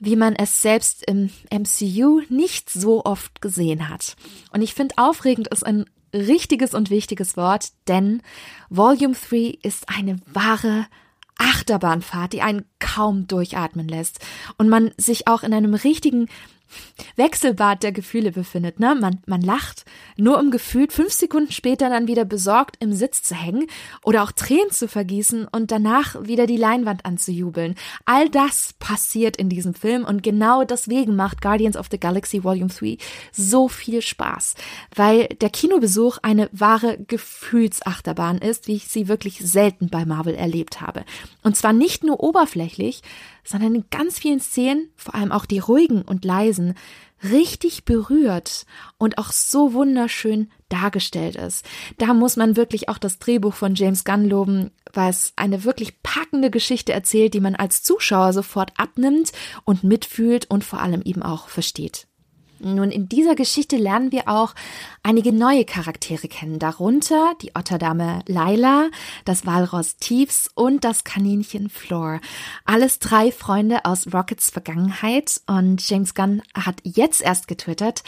wie 0.00 0.16
man 0.16 0.34
es 0.34 0.62
selbst 0.62 1.04
im 1.06 1.30
MCU 1.52 2.22
nicht 2.30 2.70
so 2.70 3.04
oft 3.04 3.42
gesehen 3.42 3.88
hat. 3.88 4.16
Und 4.50 4.62
ich 4.62 4.72
finde, 4.74 4.94
aufregend 4.96 5.48
ist 5.48 5.66
ein 5.66 5.84
richtiges 6.14 6.74
und 6.74 6.90
wichtiges 6.90 7.36
Wort, 7.36 7.72
denn 7.88 8.22
Volume 8.70 9.14
3 9.14 9.58
ist 9.62 9.88
eine 9.88 10.16
wahre 10.32 10.86
Achterbahnfahrt, 11.38 12.32
die 12.32 12.42
einen 12.42 12.64
kaum 12.78 13.26
durchatmen 13.26 13.88
lässt. 13.88 14.20
Und 14.58 14.68
man 14.68 14.92
sich 14.96 15.26
auch 15.26 15.42
in 15.42 15.52
einem 15.54 15.74
richtigen 15.74 16.28
Wechselbad 17.16 17.82
der 17.82 17.92
Gefühle 17.92 18.32
befindet. 18.32 18.80
Ne? 18.80 18.94
Man, 18.94 19.20
man 19.26 19.40
lacht, 19.40 19.84
nur 20.16 20.38
um 20.38 20.50
gefühlt 20.50 20.92
fünf 20.92 21.12
Sekunden 21.12 21.52
später 21.52 21.88
dann 21.88 22.08
wieder 22.08 22.24
besorgt 22.24 22.76
im 22.80 22.92
Sitz 22.92 23.22
zu 23.22 23.34
hängen 23.34 23.66
oder 24.02 24.22
auch 24.22 24.32
Tränen 24.32 24.70
zu 24.70 24.88
vergießen 24.88 25.46
und 25.48 25.70
danach 25.70 26.16
wieder 26.22 26.46
die 26.46 26.56
Leinwand 26.56 27.04
anzujubeln. 27.04 27.74
All 28.04 28.28
das 28.28 28.74
passiert 28.78 29.36
in 29.36 29.48
diesem 29.48 29.74
Film 29.74 30.04
und 30.04 30.22
genau 30.22 30.64
deswegen 30.64 31.16
macht 31.16 31.40
Guardians 31.40 31.76
of 31.76 31.88
the 31.90 31.98
Galaxy 31.98 32.44
Volume 32.44 32.68
3 32.68 32.98
so 33.32 33.68
viel 33.68 34.02
Spaß, 34.02 34.54
weil 34.94 35.28
der 35.40 35.50
Kinobesuch 35.50 36.18
eine 36.22 36.48
wahre 36.52 36.98
Gefühlsachterbahn 37.06 38.38
ist, 38.38 38.66
wie 38.66 38.76
ich 38.76 38.88
sie 38.88 39.08
wirklich 39.08 39.40
selten 39.40 39.88
bei 39.88 40.04
Marvel 40.04 40.34
erlebt 40.34 40.80
habe. 40.80 41.04
Und 41.42 41.56
zwar 41.56 41.72
nicht 41.72 42.04
nur 42.04 42.20
oberflächlich, 42.20 43.02
sondern 43.44 43.74
in 43.74 43.84
ganz 43.90 44.18
vielen 44.18 44.40
Szenen, 44.40 44.90
vor 44.96 45.14
allem 45.14 45.32
auch 45.32 45.46
die 45.46 45.58
ruhigen 45.58 46.02
und 46.02 46.24
leisen, 46.24 46.74
richtig 47.22 47.84
berührt 47.84 48.66
und 48.98 49.18
auch 49.18 49.32
so 49.32 49.72
wunderschön 49.72 50.50
dargestellt 50.68 51.36
ist. 51.36 51.64
Da 51.98 52.12
muss 52.12 52.36
man 52.36 52.56
wirklich 52.56 52.88
auch 52.88 52.98
das 52.98 53.18
Drehbuch 53.18 53.54
von 53.54 53.74
James 53.74 54.04
Gunn 54.04 54.28
loben, 54.28 54.70
weil 54.92 55.10
es 55.10 55.32
eine 55.36 55.64
wirklich 55.64 56.02
packende 56.02 56.50
Geschichte 56.50 56.92
erzählt, 56.92 57.34
die 57.34 57.40
man 57.40 57.54
als 57.54 57.82
Zuschauer 57.82 58.32
sofort 58.32 58.72
abnimmt 58.76 59.32
und 59.64 59.84
mitfühlt 59.84 60.50
und 60.50 60.64
vor 60.64 60.80
allem 60.80 61.02
eben 61.02 61.22
auch 61.22 61.48
versteht. 61.48 62.06
Nun, 62.64 62.90
in 62.90 63.10
dieser 63.10 63.34
Geschichte 63.34 63.76
lernen 63.76 64.10
wir 64.10 64.26
auch 64.26 64.54
einige 65.02 65.32
neue 65.32 65.66
Charaktere 65.66 66.28
kennen, 66.28 66.58
darunter 66.58 67.34
die 67.42 67.52
Otterdame 67.54 68.20
Laila, 68.26 68.88
das 69.26 69.44
Walross 69.44 69.96
Thieves 69.96 70.50
und 70.54 70.82
das 70.82 71.04
Kaninchen 71.04 71.68
Floor. 71.68 72.20
Alles 72.64 73.00
drei 73.00 73.30
Freunde 73.32 73.84
aus 73.84 74.14
Rockets 74.14 74.48
Vergangenheit 74.48 75.42
und 75.46 75.86
James 75.86 76.14
Gunn 76.14 76.40
hat 76.54 76.76
jetzt 76.84 77.20
erst 77.20 77.48
getwittert, 77.48 78.02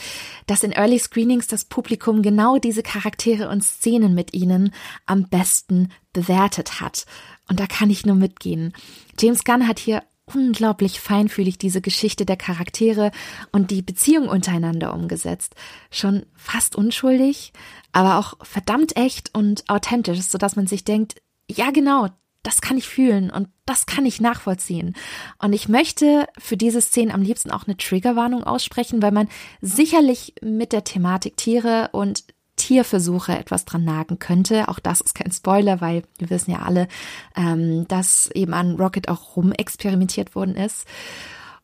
dass 0.47 0.63
in 0.63 0.73
Early 0.73 0.99
Screenings 0.99 1.49
das 1.49 1.67
Publikum 1.67 2.23
genau 2.23 2.57
diese 2.57 2.83
Charaktere 2.83 3.51
und 3.51 3.63
Szenen 3.63 4.15
mit 4.15 4.33
ihnen 4.33 4.73
am 5.05 5.29
besten 5.29 5.93
bewertet 6.15 6.81
hat. 6.81 7.05
Und 7.49 7.61
da 7.61 7.67
kann 7.67 7.91
ich 7.91 8.07
nur 8.07 8.17
mitgehen. 8.17 8.73
James 9.21 9.45
Gunn 9.45 9.69
hat 9.69 9.79
hier 9.79 10.03
unglaublich 10.35 11.01
feinfühlig 11.01 11.59
diese 11.59 11.81
Geschichte 11.81 12.27
der 12.27 12.37
Charaktere 12.37 13.13
und 13.53 13.71
die 13.71 13.83
Beziehung 13.83 14.29
untereinander 14.29 14.93
umgesetzt. 14.93 15.55
Schon 15.91 16.27
fast 16.35 16.77
unschuldig, 16.77 17.53
aber 17.93 18.19
auch 18.19 18.35
verdammt 18.45 18.97
echt 18.97 19.35
und 19.35 19.69
authentisch, 19.69 20.21
sodass 20.23 20.57
man 20.57 20.67
sich 20.67 20.85
denkt, 20.85 21.23
ja 21.49 21.71
genau, 21.71 22.09
das 22.43 22.61
kann 22.61 22.79
ich 22.79 22.87
fühlen 22.87 23.31
und 23.31 23.49
das 23.65 23.87
kann 23.87 24.07
ich 24.07 24.21
nachvollziehen. 24.21 24.95
Und 25.39 25.53
ich 25.53 25.69
möchte 25.69 26.29
für 26.39 26.57
diese 26.57 26.81
Szene 26.81 27.13
am 27.13 27.23
liebsten 27.23 27.51
auch 27.51 27.67
eine 27.67 27.77
Triggerwarnung 27.77 28.45
aussprechen, 28.45 29.03
weil 29.03 29.11
man 29.11 29.29
sicherlich 29.61 30.35
mit 30.43 30.73
der 30.73 30.85
Thematik 30.85 31.37
Tiere 31.37 31.91
und 31.93 32.25
Tierversuche 32.67 33.39
etwas 33.39 33.65
dran 33.65 33.85
nagen 33.85 34.19
könnte. 34.19 34.67
Auch 34.67 34.81
das 34.81 35.01
ist 35.01 35.15
kein 35.15 35.31
Spoiler, 35.31 35.81
weil 35.81 36.03
wir 36.19 36.31
wissen 36.31 36.51
ja 36.51 36.63
alle, 36.63 36.89
ähm, 37.37 37.87
dass 37.87 38.29
eben 38.33 38.55
an 38.55 38.75
Rocket 38.75 39.09
auch 39.09 39.37
rumexperimentiert 39.37 40.35
worden 40.35 40.57
ist. 40.57 40.85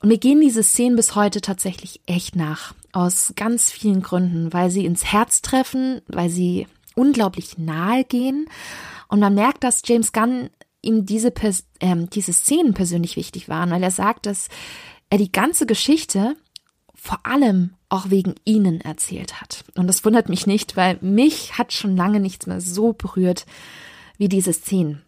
Und 0.00 0.10
mir 0.10 0.18
gehen 0.18 0.40
diese 0.40 0.62
Szenen 0.62 0.94
bis 0.94 1.16
heute 1.16 1.40
tatsächlich 1.40 2.00
echt 2.06 2.36
nach. 2.36 2.72
Aus 2.92 3.32
ganz 3.34 3.68
vielen 3.72 4.02
Gründen, 4.02 4.52
weil 4.52 4.70
sie 4.70 4.86
ins 4.86 5.04
Herz 5.04 5.42
treffen, 5.42 6.02
weil 6.06 6.30
sie 6.30 6.68
unglaublich 6.94 7.58
nahe 7.58 8.04
gehen. 8.04 8.46
Und 9.08 9.18
man 9.18 9.34
merkt, 9.34 9.64
dass 9.64 9.82
James 9.84 10.12
Gunn 10.12 10.50
ihm 10.82 11.04
diese, 11.04 11.32
äh, 11.80 11.96
diese 12.12 12.32
Szenen 12.32 12.74
persönlich 12.74 13.16
wichtig 13.16 13.48
waren, 13.48 13.72
weil 13.72 13.82
er 13.82 13.90
sagt, 13.90 14.26
dass 14.26 14.48
er 15.10 15.18
die 15.18 15.32
ganze 15.32 15.66
Geschichte 15.66 16.36
vor 17.02 17.18
allem 17.24 17.70
auch 17.88 18.10
wegen 18.10 18.36
ihnen 18.44 18.80
erzählt 18.80 19.40
hat. 19.40 19.64
Und 19.74 19.88
das 19.88 20.04
wundert 20.04 20.28
mich 20.28 20.46
nicht, 20.46 20.76
weil 20.76 20.98
mich 21.00 21.58
hat 21.58 21.72
schon 21.72 21.96
lange 21.96 22.20
nichts 22.20 22.46
mehr 22.46 22.60
so 22.60 22.92
berührt 22.92 23.44
wie 24.18 24.28
diese 24.28 24.52
Szenen. 24.52 25.02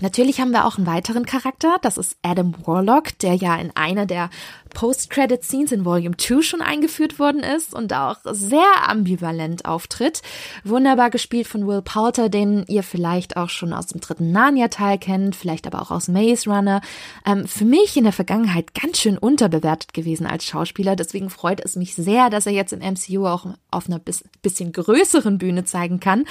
Natürlich 0.00 0.42
haben 0.42 0.50
wir 0.50 0.66
auch 0.66 0.76
einen 0.76 0.86
weiteren 0.86 1.24
Charakter, 1.24 1.78
das 1.80 1.96
ist 1.96 2.18
Adam 2.20 2.54
Warlock, 2.66 3.18
der 3.20 3.34
ja 3.34 3.56
in 3.56 3.74
einer 3.74 4.04
der 4.04 4.28
Post-Credit-Scenes 4.74 5.72
in 5.72 5.84
Volume 5.84 6.16
2 6.16 6.42
schon 6.42 6.60
eingeführt 6.60 7.18
worden 7.18 7.42
ist 7.42 7.74
und 7.74 7.92
auch 7.92 8.18
sehr 8.24 8.88
ambivalent 8.88 9.64
auftritt. 9.64 10.22
Wunderbar 10.64 11.10
gespielt 11.10 11.46
von 11.46 11.66
Will 11.66 11.82
Poulter, 11.82 12.28
den 12.28 12.64
ihr 12.68 12.82
vielleicht 12.82 13.36
auch 13.36 13.48
schon 13.48 13.72
aus 13.72 13.86
dem 13.86 14.00
dritten 14.00 14.32
Narnia-Teil 14.32 14.98
kennt, 14.98 15.36
vielleicht 15.36 15.66
aber 15.66 15.82
auch 15.82 15.90
aus 15.90 16.08
Maze 16.08 16.50
Runner. 16.50 16.80
Ähm, 17.26 17.46
für 17.46 17.64
mich 17.64 17.96
in 17.96 18.04
der 18.04 18.12
Vergangenheit 18.12 18.74
ganz 18.74 18.98
schön 18.98 19.18
unterbewertet 19.18 19.94
gewesen 19.94 20.26
als 20.26 20.44
Schauspieler, 20.44 20.96
deswegen 20.96 21.30
freut 21.30 21.64
es 21.64 21.76
mich 21.76 21.94
sehr, 21.94 22.30
dass 22.30 22.46
er 22.46 22.52
jetzt 22.52 22.72
im 22.72 22.80
MCU 22.80 23.26
auch 23.26 23.46
auf 23.70 23.86
einer 23.86 24.00
bisschen 24.42 24.72
größeren 24.72 25.38
Bühne 25.38 25.64
zeigen 25.64 26.00
kann, 26.00 26.24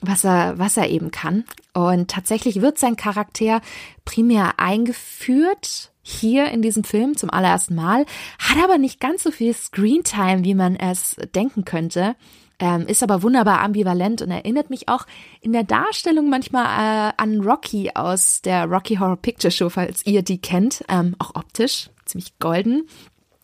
was 0.00 0.24
er, 0.24 0.58
was 0.58 0.76
er 0.76 0.88
eben 0.88 1.10
kann. 1.10 1.44
Und 1.72 2.10
tatsächlich 2.10 2.60
wird 2.60 2.78
sein 2.78 2.96
Charakter 2.96 3.60
primär 4.04 4.58
eingeführt 4.58 5.92
hier 6.02 6.50
in 6.50 6.62
diesem 6.62 6.84
Film 6.84 7.16
zum 7.16 7.30
allerersten 7.30 7.74
Mal, 7.74 8.06
hat 8.38 8.62
aber 8.62 8.78
nicht 8.78 9.00
ganz 9.00 9.22
so 9.22 9.30
viel 9.30 9.54
Screentime, 9.54 10.44
wie 10.44 10.54
man 10.54 10.76
es 10.76 11.16
denken 11.34 11.64
könnte. 11.64 12.16
Ähm, 12.62 12.86
ist 12.86 13.02
aber 13.02 13.22
wunderbar 13.22 13.60
ambivalent 13.60 14.20
und 14.20 14.30
erinnert 14.30 14.68
mich 14.68 14.88
auch 14.88 15.06
in 15.40 15.52
der 15.52 15.64
Darstellung 15.64 16.28
manchmal 16.28 16.66
äh, 17.08 17.12
an 17.16 17.40
Rocky 17.40 17.90
aus 17.94 18.42
der 18.42 18.66
Rocky 18.66 18.96
Horror 18.96 19.16
Picture 19.16 19.50
Show, 19.50 19.70
falls 19.70 20.04
ihr 20.04 20.22
die 20.22 20.42
kennt, 20.42 20.84
ähm, 20.90 21.16
auch 21.18 21.34
optisch 21.34 21.88
ziemlich 22.04 22.38
golden. 22.38 22.86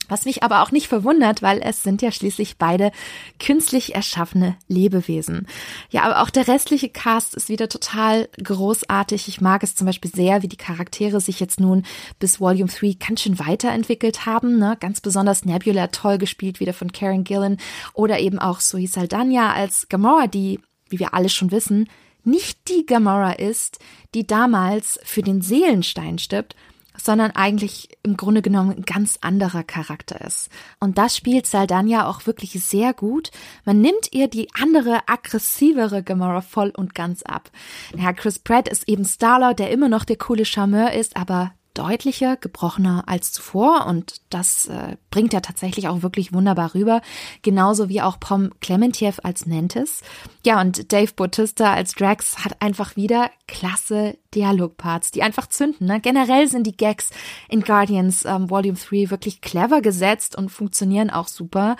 Was 0.09 0.25
mich 0.25 0.43
aber 0.43 0.63
auch 0.63 0.71
nicht 0.71 0.89
verwundert, 0.89 1.43
weil 1.43 1.61
es 1.63 1.83
sind 1.83 2.03
ja 2.03 2.13
schließlich 2.13 2.59
beide 2.59 2.93
künstlich 3.39 3.95
erschaffene 3.95 4.57
Lebewesen. 4.69 5.47
Ja, 5.91 6.03
aber 6.03 6.23
auch 6.23 6.31
der 6.31 6.49
restliche 6.49 6.89
Cast 6.89 7.35
ist 7.35 7.49
wieder 7.49 7.69
total 7.69 8.29
großartig. 8.43 9.29
Ich 9.29 9.41
mag 9.41 9.63
es 9.63 9.75
zum 9.75 9.87
Beispiel 9.87 10.11
sehr, 10.11 10.43
wie 10.43 10.49
die 10.49 10.57
Charaktere 10.57 11.21
sich 11.21 11.41
jetzt 11.41 11.61
nun 11.61 11.85
bis 12.19 12.41
Volume 12.41 12.71
3 12.71 12.97
ganz 13.07 13.23
schön 13.23 13.39
weiterentwickelt 13.39 14.27
haben. 14.27 14.59
Ne? 14.59 14.77
Ganz 14.81 15.01
besonders 15.01 15.45
Nebula 15.45 15.89
toll 15.89 16.19
gespielt, 16.19 16.61
wieder 16.61 16.73
von 16.73 16.93
Karen 16.93 17.25
Gillen. 17.25 17.59
Oder 17.95 18.21
eben 18.21 18.39
auch 18.39 18.59
Zoe 18.59 18.87
Saldana 18.87 19.53
als 19.53 19.89
Gamora, 19.89 20.27
die, 20.27 20.61
wie 20.89 20.99
wir 20.99 21.15
alle 21.15 21.29
schon 21.29 21.51
wissen, 21.51 21.89
nicht 22.25 22.69
die 22.69 22.85
Gamora 22.85 23.33
ist, 23.33 23.79
die 24.15 24.27
damals 24.27 24.99
für 25.05 25.23
den 25.23 25.43
Seelenstein 25.43 26.19
stirbt, 26.19 26.57
sondern 26.97 27.33
eigentlich 27.33 27.89
im 28.03 28.17
Grunde 28.17 28.43
genommen 28.43 28.73
ein 28.73 28.83
ganz 28.83 29.19
anderer 29.21 29.63
Charakter 29.63 30.21
ist. 30.21 30.51
Und 30.81 30.99
das 30.99 31.17
spielt 31.17 31.47
Saldania 31.47 32.09
auch 32.09 32.27
wirklich 32.27 32.53
sehr 32.65 32.95
gut. 32.95 33.31
Man 33.65 33.81
nimmt 33.81 34.13
ihr 34.13 34.29
die 34.29 34.49
andere, 34.61 35.01
aggressivere 35.07 36.03
Gamora 36.03 36.41
voll 36.41 36.71
und 36.71 36.95
ganz 36.95 37.23
ab. 37.23 37.51
Ja, 37.97 38.13
Chris 38.13 38.39
Pratt 38.39 38.69
ist 38.69 38.89
eben 38.89 39.05
Starlord, 39.05 39.59
der 39.59 39.71
immer 39.71 39.89
noch 39.89 40.05
der 40.05 40.17
coole 40.17 40.45
Charmeur 40.45 40.93
ist, 40.93 41.17
aber 41.17 41.53
deutlicher, 41.77 42.37
gebrochener 42.37 43.05
als 43.07 43.33
zuvor 43.33 43.87
und 43.87 44.21
das 44.31 44.67
äh, 44.67 44.97
bringt 45.11 45.35
er 45.35 45.43
tatsächlich 45.43 45.89
auch 45.89 46.03
wirklich 46.03 46.33
wunderbar 46.33 46.75
rüber. 46.75 47.03
Genauso 47.43 47.89
wie 47.89 48.01
auch 48.01 48.19
Pom 48.19 48.51
Clementiev 48.61 49.21
als 49.23 49.47
Nentis. 49.47 50.03
Ja, 50.45 50.61
und 50.61 50.93
Dave 50.93 51.13
Bautista 51.15 51.73
als 51.73 51.93
Drax 51.93 52.45
hat 52.45 52.61
einfach 52.61 52.97
wieder 52.97 53.31
klasse 53.47 54.17
Dialogparts, 54.35 55.11
die 55.11 55.23
einfach 55.23 55.47
zünden. 55.49 55.87
Ne? 55.87 56.01
Generell 56.01 56.49
sind 56.49 56.67
die 56.67 56.77
Gags 56.77 57.11
in 57.49 57.63
Guardians 57.63 58.25
ähm, 58.25 58.51
Volume 58.51 58.79
3 58.79 59.11
wirklich 59.11 59.41
clever 59.41 59.81
gesetzt 59.81 60.37
und 60.37 60.51
funktionieren 60.51 61.11
auch 61.11 61.29
super. 61.29 61.77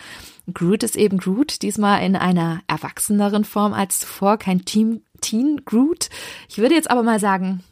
Groot 0.53 0.83
ist 0.83 0.97
eben 0.97 1.19
Groot, 1.19 1.63
diesmal 1.63 2.05
in 2.05 2.17
einer 2.17 2.61
erwachseneren 2.67 3.45
Form 3.45 3.73
als 3.73 4.01
zuvor, 4.01 4.37
kein 4.37 4.65
Team 4.65 5.03
Teen 5.21 5.63
Groot. 5.65 6.09
Ich 6.49 6.59
würde 6.59 6.75
jetzt 6.75 6.91
aber 6.91 7.03
mal 7.03 7.19
sagen, 7.19 7.65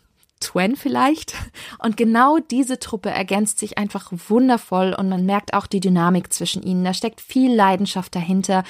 Twen 0.45 0.77
vielleicht. 0.77 1.35
Und 1.79 1.97
genau 1.97 2.39
diese 2.39 2.79
Truppe 2.79 3.11
ergänzt 3.11 3.59
sich 3.59 3.79
einfach 3.79 4.13
wundervoll 4.29 4.95
und 4.97 5.09
man 5.09 5.25
merkt 5.25 5.55
auch 5.55 5.67
die 5.67 5.81
Dynamik 5.81 6.33
zwischen 6.33 6.63
ihnen. 6.63 6.85
Da 6.85 6.93
steckt 6.95 7.21
viel 7.21 7.55
Leidenschaft 7.55 8.15
dahinter, 8.15 8.63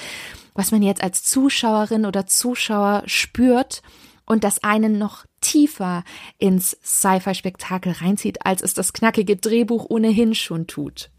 was 0.53 0.71
man 0.71 0.81
jetzt 0.81 1.03
als 1.03 1.23
Zuschauerin 1.23 2.05
oder 2.05 2.25
Zuschauer 2.25 3.03
spürt 3.05 3.81
und 4.25 4.43
das 4.43 4.63
einen 4.63 4.97
noch 4.97 5.25
tiefer 5.41 6.03
ins 6.37 6.77
Sci-Fi-Spektakel 6.83 7.91
reinzieht, 7.91 8.45
als 8.45 8.61
es 8.61 8.73
das 8.73 8.93
knackige 8.93 9.35
Drehbuch 9.35 9.85
ohnehin 9.89 10.33
schon 10.33 10.67
tut. 10.67 11.11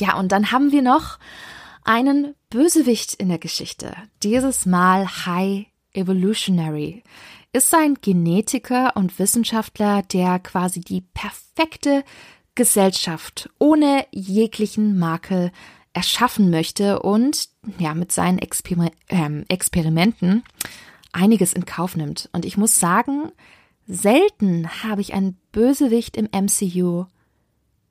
Ja, 0.00 0.18
und 0.18 0.32
dann 0.32 0.50
haben 0.50 0.72
wir 0.72 0.82
noch 0.82 1.18
einen 1.84 2.34
Bösewicht 2.50 3.14
in 3.14 3.28
der 3.28 3.38
Geschichte. 3.38 3.94
Dieses 4.22 4.66
Mal 4.66 5.06
High 5.26 5.66
Evolutionary 5.92 7.04
ist 7.54 7.72
ein 7.72 7.94
Genetiker 8.00 8.96
und 8.96 9.18
Wissenschaftler, 9.18 10.02
der 10.02 10.40
quasi 10.40 10.80
die 10.80 11.02
perfekte 11.02 12.04
Gesellschaft 12.56 13.48
ohne 13.58 14.06
jeglichen 14.10 14.98
Makel 14.98 15.52
erschaffen 15.92 16.50
möchte 16.50 17.00
und 17.00 17.48
ja 17.78 17.94
mit 17.94 18.10
seinen 18.10 18.38
Exper 18.38 18.90
äh, 19.08 19.42
Experimenten 19.48 20.42
einiges 21.12 21.52
in 21.52 21.64
Kauf 21.64 21.94
nimmt. 21.94 22.28
Und 22.32 22.44
ich 22.44 22.56
muss 22.56 22.80
sagen, 22.80 23.30
selten 23.86 24.82
habe 24.82 25.00
ich 25.00 25.14
einen 25.14 25.38
Bösewicht 25.52 26.16
im 26.16 26.28
MCU 26.32 27.04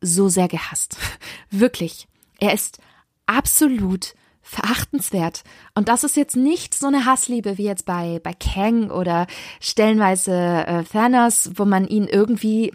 so 0.02 0.28
sehr 0.28 0.50
gehasst. 0.50 0.98
Wirklich. 1.50 2.10
Er 2.38 2.54
ist 2.54 2.80
absolut 3.28 4.14
verachtenswert. 4.44 5.44
Und 5.74 5.88
das 5.88 6.04
ist 6.04 6.18
jetzt 6.18 6.36
nicht 6.36 6.76
so 6.76 6.88
eine 6.88 7.06
Hassliebe 7.06 7.58
wie 7.58 7.64
jetzt 7.64 7.86
bei, 7.86 8.20
bei 8.22 8.34
Kang 8.34 8.92
oder 8.92 9.26
stellenweise 9.60 10.34
äh, 10.68 10.84
Thanos, 10.84 11.52
wo 11.56 11.66
man 11.66 11.88
ihn 11.88 12.08
irgendwie 12.08 12.72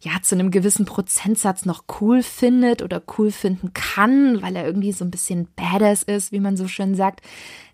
ja 0.00 0.12
zu 0.22 0.34
einem 0.34 0.50
gewissen 0.50 0.84
Prozentsatz 0.84 1.64
noch 1.64 1.84
cool 2.00 2.22
findet 2.22 2.82
oder 2.82 3.02
cool 3.16 3.30
finden 3.30 3.72
kann, 3.72 4.42
weil 4.42 4.56
er 4.56 4.66
irgendwie 4.66 4.92
so 4.92 5.04
ein 5.04 5.10
bisschen 5.10 5.48
badass 5.56 6.02
ist, 6.02 6.32
wie 6.32 6.40
man 6.40 6.56
so 6.56 6.68
schön 6.68 6.94
sagt. 6.94 7.20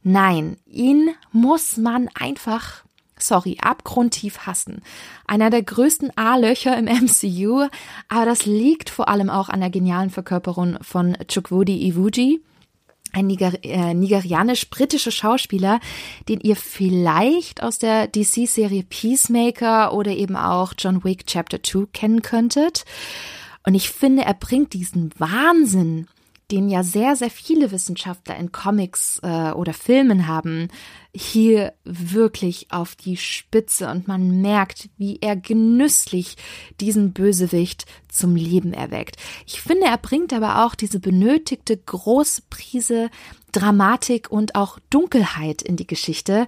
Nein, 0.03 0.59
ihn 0.67 1.11
muss 1.33 1.77
man 1.77 2.09
einfach 2.15 2.85
sorry, 3.19 3.57
abgrundtief 3.61 4.47
hassen. 4.47 4.83
Einer 5.27 5.49
der 5.49 5.63
größten 5.63 6.11
A-Löcher 6.17 6.77
im 6.77 6.85
MCU, 7.05 7.69
aber 8.09 8.25
das 8.25 8.47
liegt 8.47 8.91
vor 8.91 9.09
allem 9.09 9.31
auch 9.31 9.49
an 9.49 9.61
der 9.61 9.71
genialen 9.71 10.11
Verkörperung 10.11 10.79
von 10.83 11.17
Chukwudi 11.29 11.87
Iwuji 11.87 12.41
ein 13.13 13.27
Niger 13.27 13.53
äh, 13.63 13.95
nigerianisch-britischer 13.95 15.11
Schauspieler, 15.11 15.81
den 16.29 16.41
ihr 16.41 16.57
vielleicht 16.57 17.63
aus 17.63 17.79
der 17.79 18.09
DC-Serie 18.09 18.85
Peacemaker 18.85 19.93
oder 19.95 20.13
eben 20.13 20.37
auch 20.37 20.75
John 20.79 21.05
Wick 21.05 21.27
Chapter 21.27 21.63
2 21.63 21.87
kennen 21.93 22.23
könntet. 22.23 22.85
Und 23.65 23.75
ich 23.75 23.91
finde, 23.91 24.25
er 24.25 24.35
bringt 24.35 24.73
diesen 24.73 25.13
Wahnsinn, 25.19 26.09
den 26.53 26.69
ja 26.69 26.83
sehr, 26.83 27.17
sehr 27.17 27.31
viele 27.31 27.71
Wissenschaftler 27.71 28.37
in 28.37 28.53
Comics 28.53 29.19
äh, 29.23 29.53
oder 29.53 29.73
Filmen 29.73 30.29
haben, 30.29 30.69
hier 31.15 31.73
wirklich 31.85 32.69
auf 32.71 32.95
die 32.95 33.17
Spitze 33.17 33.91
und 33.91 34.07
man 34.07 34.43
merkt, 34.43 34.91
wie 34.99 35.19
er 35.21 35.35
genüsslich 35.35 36.37
diesen 36.81 37.13
Bösewicht 37.13 37.87
zum 38.09 38.37
Leben 38.37 38.73
erweckt. 38.73 39.17
Ich 39.47 39.63
finde, 39.63 39.87
er 39.87 39.99
bringt 39.99 40.33
aber 40.33 40.65
auch 40.65 40.75
diese 40.75 41.01
benötigte 41.01 41.77
große 41.77 42.43
Prise 42.51 43.11
Dramatik 43.53 44.31
und 44.31 44.55
auch 44.55 44.79
Dunkelheit 44.91 45.63
in 45.63 45.77
die 45.77 45.87
Geschichte, 45.87 46.47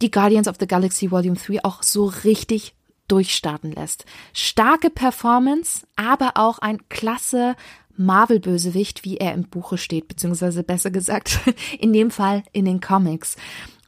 die 0.00 0.10
Guardians 0.10 0.48
of 0.48 0.56
the 0.58 0.66
Galaxy 0.66 1.10
Volume 1.10 1.36
3 1.36 1.64
auch 1.64 1.82
so 1.82 2.06
richtig 2.06 2.74
durchstarten 3.08 3.72
lässt. 3.72 4.06
Starke 4.32 4.88
Performance, 4.88 5.86
aber 5.96 6.32
auch 6.36 6.58
ein 6.60 6.88
klasse 6.88 7.56
Marvel-Bösewicht, 7.96 9.04
wie 9.04 9.18
er 9.18 9.34
im 9.34 9.44
Buche 9.44 9.78
steht, 9.78 10.08
beziehungsweise 10.08 10.62
besser 10.62 10.90
gesagt, 10.90 11.40
in 11.78 11.92
dem 11.92 12.10
Fall 12.10 12.42
in 12.52 12.64
den 12.64 12.80
Comics. 12.80 13.36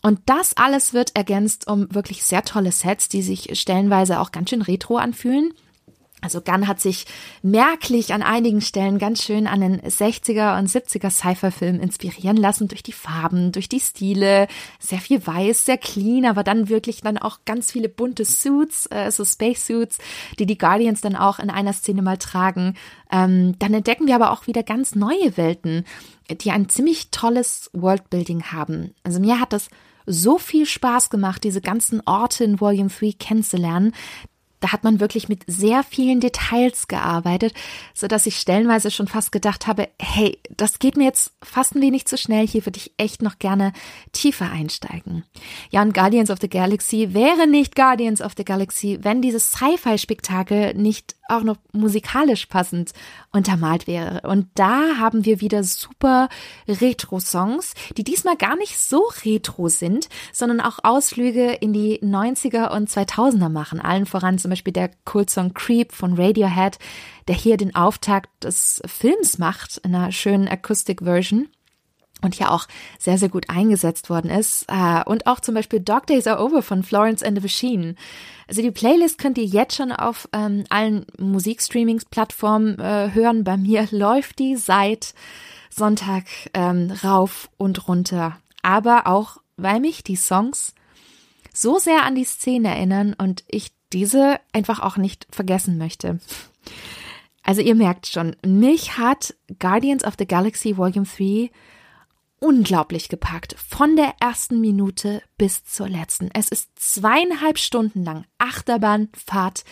Und 0.03 0.21
das 0.27 0.57
alles 0.57 0.93
wird 0.93 1.17
ergänzt 1.17 1.67
um 1.67 1.93
wirklich 1.95 2.25
sehr 2.25 2.43
tolle 2.43 2.73
Sets, 2.73 3.09
die 3.09 3.23
sich 3.23 3.59
stellenweise 3.59 4.21
auch 4.21 4.33
ganz 4.33 4.51
schön 4.51 4.63
retro 4.63 4.99
anfühlen. 4.99 5.55
Also 6.25 6.41
Gunn 6.41 6.67
hat 6.67 6.81
sich 6.81 7.05
merklich 7.43 8.15
an 8.15 8.23
einigen 8.23 8.63
Stellen 8.63 8.99
ganz 8.99 9.23
schön 9.23 9.47
an 9.47 9.61
den 9.61 9.81
60er 9.81 10.59
und 10.59 10.71
70er 10.71 11.11
Sci-Fi-Film 11.11 11.81
inspirieren 11.81 12.39
lassen 12.39 12.67
durch 12.67 12.83
die 12.83 12.93
Farben, 12.93 13.53
durch 13.53 13.69
die 13.69 13.81
Stile, 13.81 14.49
sehr 14.79 15.01
viel 15.01 15.25
weiß, 15.25 15.67
sehr 15.67 15.77
clean, 15.77 16.25
aber 16.25 16.43
dann 16.43 16.71
wirklich 16.71 17.03
dann 17.03 17.19
auch 17.19 17.41
ganz 17.45 17.71
viele 17.71 17.91
bunte 17.91 18.25
Suits, 18.25 18.87
äh, 18.91 19.11
so 19.11 19.25
Space 19.25 19.67
Suits, 19.67 19.99
die 20.39 20.47
die 20.47 20.57
Guardians 20.57 21.03
dann 21.03 21.15
auch 21.15 21.39
in 21.39 21.51
einer 21.51 21.75
Szene 21.75 22.01
mal 22.01 22.17
tragen. 22.17 22.75
Ähm, 23.13 23.59
dann 23.59 23.75
entdecken 23.75 24.07
wir 24.07 24.15
aber 24.15 24.33
auch 24.33 24.47
wieder 24.47 24.63
ganz 24.63 24.95
neue 24.95 25.37
Welten, 25.37 25.85
die 26.31 26.51
ein 26.51 26.71
ziemlich 26.71 27.11
tolles 27.11 27.69
Worldbuilding 27.75 28.45
haben. 28.45 28.95
Also 29.03 29.21
mir 29.21 29.41
hat 29.41 29.53
das 29.53 29.69
so 30.07 30.39
viel 30.39 30.67
Spaß 30.67 31.11
gemacht, 31.11 31.45
diese 31.45 31.61
ganzen 31.61 32.03
Orte 32.07 32.45
in 32.45 32.61
Volume 32.61 32.91
3 32.91 33.13
kennenzulernen, 33.19 33.93
da 34.65 34.73
hat 34.73 34.83
man 34.83 34.99
wirklich 34.99 35.29
mit 35.29 35.43
sehr 35.47 35.83
vielen 35.83 36.21
Details 36.21 36.89
gearbeitet, 36.89 37.53
so 37.93 38.07
dass 38.07 38.25
ich 38.25 38.39
stellenweise 38.39 38.91
schon 38.91 39.09
fast 39.09 39.31
gedacht 39.31 39.67
habe, 39.67 39.91
hey, 40.01 40.39
das 40.49 40.79
geht 40.79 40.97
mir 40.97 41.05
jetzt 41.05 41.35
fast 41.43 41.75
ein 41.75 41.83
wenig 41.83 42.07
zu 42.07 42.17
schnell, 42.17 42.49
hier 42.49 42.65
würde 42.65 42.79
ich 42.79 42.95
echt 42.97 43.21
noch 43.21 43.39
gerne 43.39 43.75
tiefer 44.13 44.51
einsteigen. 44.51 45.23
Ja, 45.69 45.83
und 45.83 45.93
Guardians 45.93 46.31
of 46.31 46.39
the 46.41 46.49
Galaxy 46.49 47.13
wäre 47.13 47.47
nicht 47.47 47.77
Guardians 47.77 48.23
of 48.23 48.33
the 48.39 48.45
Galaxy, 48.47 49.01
wenn 49.03 49.21
dieses 49.21 49.53
Sci-Fi-Spektakel 49.53 50.73
nicht 50.73 51.15
auch 51.29 51.43
noch 51.43 51.57
musikalisch 51.73 52.47
passend 52.47 52.93
untermalt 53.33 53.87
wäre. 53.87 54.21
Und 54.29 54.49
da 54.55 54.97
haben 54.99 55.25
wir 55.25 55.41
wieder 55.41 55.65
super 55.65 56.29
Retro-Songs, 56.69 57.75
die 57.97 58.05
diesmal 58.05 58.37
gar 58.37 58.57
nicht 58.57 58.79
so 58.79 59.11
retro 59.25 59.69
sind, 59.69 60.09
sondern 60.33 60.61
auch 60.61 60.81
Ausflüge 60.83 61.53
in 61.53 61.73
die 61.73 62.01
90er 62.01 62.71
und 62.75 62.91
2000er 62.91 63.49
machen. 63.49 63.81
Allen 63.81 64.07
voran 64.07 64.39
zum 64.39 64.51
Beispiel 64.51 64.73
der 64.73 64.91
Kultsong 65.05 65.55
Creep 65.55 65.93
von 65.93 66.15
Radiohead, 66.15 66.79
der 67.29 67.35
hier 67.35 67.57
den 67.57 67.75
Auftakt 67.75 68.45
des 68.45 68.83
Films 68.87 69.39
macht 69.39 69.79
in 69.79 69.95
einer 69.95 70.13
schönen 70.13 70.49
Akustik-Version 70.49 71.49
und 72.25 72.35
hier 72.35 72.51
auch 72.51 72.67
sehr, 72.99 73.19
sehr 73.19 73.29
gut 73.29 73.49
eingesetzt 73.49 74.11
worden 74.11 74.31
ist. 74.31 74.65
Äh, 74.69 75.05
und 75.05 75.27
auch 75.27 75.41
zum 75.41 75.55
Beispiel 75.55 75.81
Dog 75.81 76.07
Days 76.07 76.27
Are 76.27 76.43
Over 76.43 76.63
von 76.63 76.83
Florence 76.83 77.23
and 77.23 77.37
the 77.39 77.43
Machine. 77.43 77.95
Also 78.49 78.63
die 78.63 78.71
Playlist 78.71 79.19
könnt 79.19 79.39
ihr 79.39 79.45
jetzt 79.45 79.77
schon 79.77 79.93
auf 79.93 80.29
ähm, 80.33 80.65
allen 80.71 81.07
Musikstreamings-Plattformen 81.19 82.79
äh, 82.79 83.11
hören. 83.13 83.45
Bei 83.45 83.57
mir 83.57 83.87
läuft 83.91 84.39
die 84.39 84.57
seit 84.57 85.15
Sonntag 85.71 86.25
ähm, 86.53 86.93
rauf 87.03 87.49
und 87.57 87.89
runter. 87.89 88.39
Aber 88.63 89.07
auch, 89.07 89.39
weil 89.57 89.81
mich 89.81 90.03
die 90.03 90.17
Songs 90.17 90.75
so 91.53 91.79
sehr 91.79 92.05
an 92.05 92.15
die 92.15 92.25
Szene 92.25 92.69
erinnern 92.69 93.15
und 93.17 93.45
ich 93.47 93.73
diese 93.93 94.41
einfach 94.53 94.81
auch 94.81 94.97
nicht 94.97 95.27
vergessen 95.31 95.79
möchte. 95.79 96.19
Also 97.45 97.61
ihr 97.61 97.75
merkt 97.75 98.07
schon, 98.07 98.37
mich 98.45 98.99
hat 98.99 99.35
Guardians 99.59 100.05
of 100.05 100.15
the 100.19 100.27
Galaxy 100.27 100.77
Volume 100.77 101.07
3 101.07 101.51
unglaublich 102.45 103.09
gepackt. 103.09 103.57
Von 103.59 103.97
der 103.97 104.13
ersten 104.21 104.61
Minute 104.61 105.23
bis 105.39 105.65
zur 105.65 105.89
letzten. 105.89 106.29
Es 106.35 106.49
ist 106.49 106.69
zweieinhalb 106.77 107.59
Stunden 107.59 108.05
lang 108.05 108.27
Achterbahnfahrt 108.37 109.65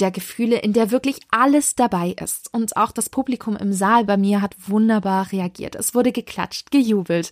der 0.00 0.10
Gefühle, 0.10 0.56
in 0.56 0.72
der 0.72 0.90
wirklich 0.90 1.20
alles 1.30 1.76
dabei 1.76 2.16
ist. 2.20 2.52
Und 2.52 2.78
auch 2.78 2.92
das 2.92 3.10
Publikum 3.10 3.56
im 3.56 3.74
Saal 3.74 4.06
bei 4.06 4.16
mir 4.16 4.40
hat 4.40 4.56
wunderbar 4.66 5.30
reagiert. 5.32 5.76
Es 5.76 5.94
wurde 5.94 6.12
geklatscht, 6.12 6.70
gejubelt, 6.70 7.30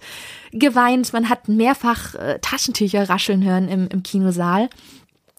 geweint. 0.53 1.13
Man 1.15 1.31
hat 1.31 1.49
mehrfach 1.49 2.15
äh, 2.15 2.39
Taschentücher 2.41 3.09
rascheln 3.09 3.43
hören 3.43 3.69
im, 3.69 3.89
im 3.89 4.03
Kinosaal. 4.03 4.69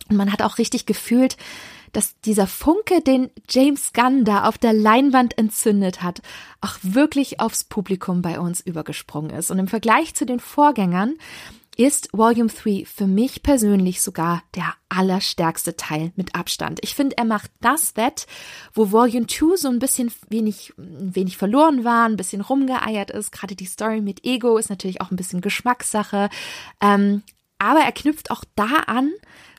Und 0.09 0.17
man 0.17 0.33
hat 0.33 0.41
auch 0.41 0.57
richtig 0.57 0.87
gefühlt, 0.87 1.37
dass 1.93 2.19
dieser 2.21 2.47
Funke, 2.47 3.01
den 3.01 3.31
James 3.49 3.93
Gunn 3.93 4.25
da 4.25 4.47
auf 4.47 4.57
der 4.57 4.73
Leinwand 4.73 5.37
entzündet 5.37 6.03
hat, 6.03 6.21
auch 6.59 6.75
wirklich 6.81 7.39
aufs 7.39 7.63
Publikum 7.63 8.21
bei 8.21 8.39
uns 8.39 8.59
übergesprungen 8.59 9.31
ist. 9.31 9.51
Und 9.51 9.59
im 9.59 9.67
Vergleich 9.67 10.13
zu 10.13 10.25
den 10.25 10.39
Vorgängern 10.39 11.15
ist 11.77 12.09
Volume 12.13 12.49
3 12.49 12.85
für 12.85 13.07
mich 13.07 13.41
persönlich 13.41 14.01
sogar 14.01 14.43
der 14.55 14.73
allerstärkste 14.89 15.75
Teil 15.75 16.11
mit 16.15 16.35
Abstand. 16.35 16.79
Ich 16.83 16.95
finde, 16.95 17.17
er 17.17 17.25
macht 17.25 17.51
das 17.61 17.95
wett, 17.95 18.27
wo 18.73 18.91
Volume 18.91 19.27
2 19.27 19.57
so 19.57 19.69
ein 19.69 19.79
bisschen 19.79 20.11
wenig, 20.29 20.73
wenig 20.77 21.37
verloren 21.37 21.83
war, 21.83 22.07
ein 22.07 22.17
bisschen 22.17 22.41
rumgeeiert 22.41 23.11
ist. 23.11 23.31
Gerade 23.31 23.55
die 23.55 23.65
Story 23.65 24.01
mit 24.01 24.23
Ego 24.23 24.57
ist 24.57 24.69
natürlich 24.69 25.01
auch 25.01 25.11
ein 25.11 25.17
bisschen 25.17 25.41
Geschmackssache. 25.41 26.29
Ähm, 26.79 27.23
aber 27.57 27.79
er 27.79 27.91
knüpft 27.91 28.29
auch 28.29 28.43
da 28.55 28.83
an, 28.87 29.11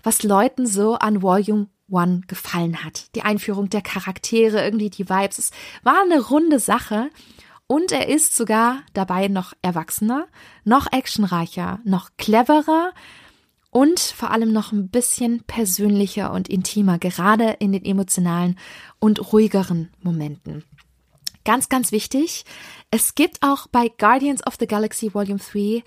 was 0.03 0.23
Leuten 0.23 0.66
so 0.66 0.94
an 0.94 1.23
Volume 1.23 1.68
One 1.90 2.23
gefallen 2.27 2.85
hat. 2.85 3.14
Die 3.14 3.23
Einführung 3.23 3.70
der 3.70 3.83
Charaktere, 3.83 4.64
irgendwie 4.64 4.90
die 4.90 5.09
Vibes. 5.09 5.38
Es 5.38 5.51
war 5.83 6.03
eine 6.03 6.20
runde 6.20 6.59
Sache. 6.59 7.11
Und 7.66 7.92
er 7.92 8.09
ist 8.09 8.37
sogar 8.37 8.83
dabei 8.92 9.29
noch 9.29 9.55
erwachsener, 9.62 10.29
noch 10.64 10.92
actionreicher, 10.92 11.81
noch 11.85 12.11
cleverer 12.18 12.92
und 13.70 13.99
vor 13.99 14.31
allem 14.31 14.53
noch 14.53 14.70
ein 14.70 14.88
bisschen 14.88 15.42
persönlicher 15.44 16.33
und 16.33 16.49
intimer, 16.49 16.99
gerade 16.99 17.57
in 17.59 17.73
den 17.73 17.85
emotionalen 17.85 18.59
und 19.01 19.33
ruhigeren 19.33 19.90
Momenten. 20.01 20.62
Ganz, 21.44 21.68
ganz 21.68 21.90
wichtig, 21.90 22.44
es 22.90 23.14
gibt 23.14 23.42
auch 23.42 23.66
bei 23.66 23.88
Guardians 23.99 24.47
of 24.47 24.55
the 24.61 24.66
Galaxy 24.66 25.12
Volume 25.12 25.40
3 25.40 25.83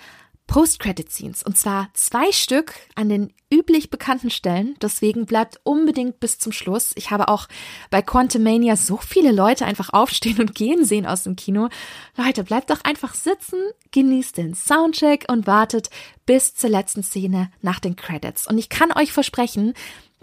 Post-Credit-Scenes. 0.47 1.43
Und 1.43 1.57
zwar 1.57 1.89
zwei 1.93 2.31
Stück 2.31 2.73
an 2.95 3.09
den 3.09 3.33
üblich 3.53 3.89
bekannten 3.89 4.29
Stellen. 4.29 4.75
Deswegen 4.81 5.25
bleibt 5.25 5.59
unbedingt 5.63 6.19
bis 6.19 6.39
zum 6.39 6.51
Schluss. 6.51 6.91
Ich 6.95 7.11
habe 7.11 7.27
auch 7.27 7.47
bei 7.89 8.01
Quantumania 8.01 8.75
so 8.75 8.97
viele 8.97 9.31
Leute 9.31 9.65
einfach 9.65 9.91
aufstehen 9.93 10.39
und 10.39 10.55
gehen 10.55 10.85
sehen 10.85 11.05
aus 11.05 11.23
dem 11.23 11.35
Kino. 11.35 11.69
Leute, 12.15 12.43
bleibt 12.43 12.69
doch 12.69 12.83
einfach 12.83 13.13
sitzen, 13.13 13.59
genießt 13.91 14.37
den 14.37 14.55
Soundcheck 14.55 15.25
und 15.29 15.47
wartet 15.47 15.89
bis 16.25 16.55
zur 16.55 16.69
letzten 16.69 17.03
Szene 17.03 17.51
nach 17.61 17.79
den 17.79 17.95
Credits. 17.95 18.47
Und 18.47 18.57
ich 18.57 18.69
kann 18.69 18.91
euch 18.91 19.11
versprechen, 19.11 19.73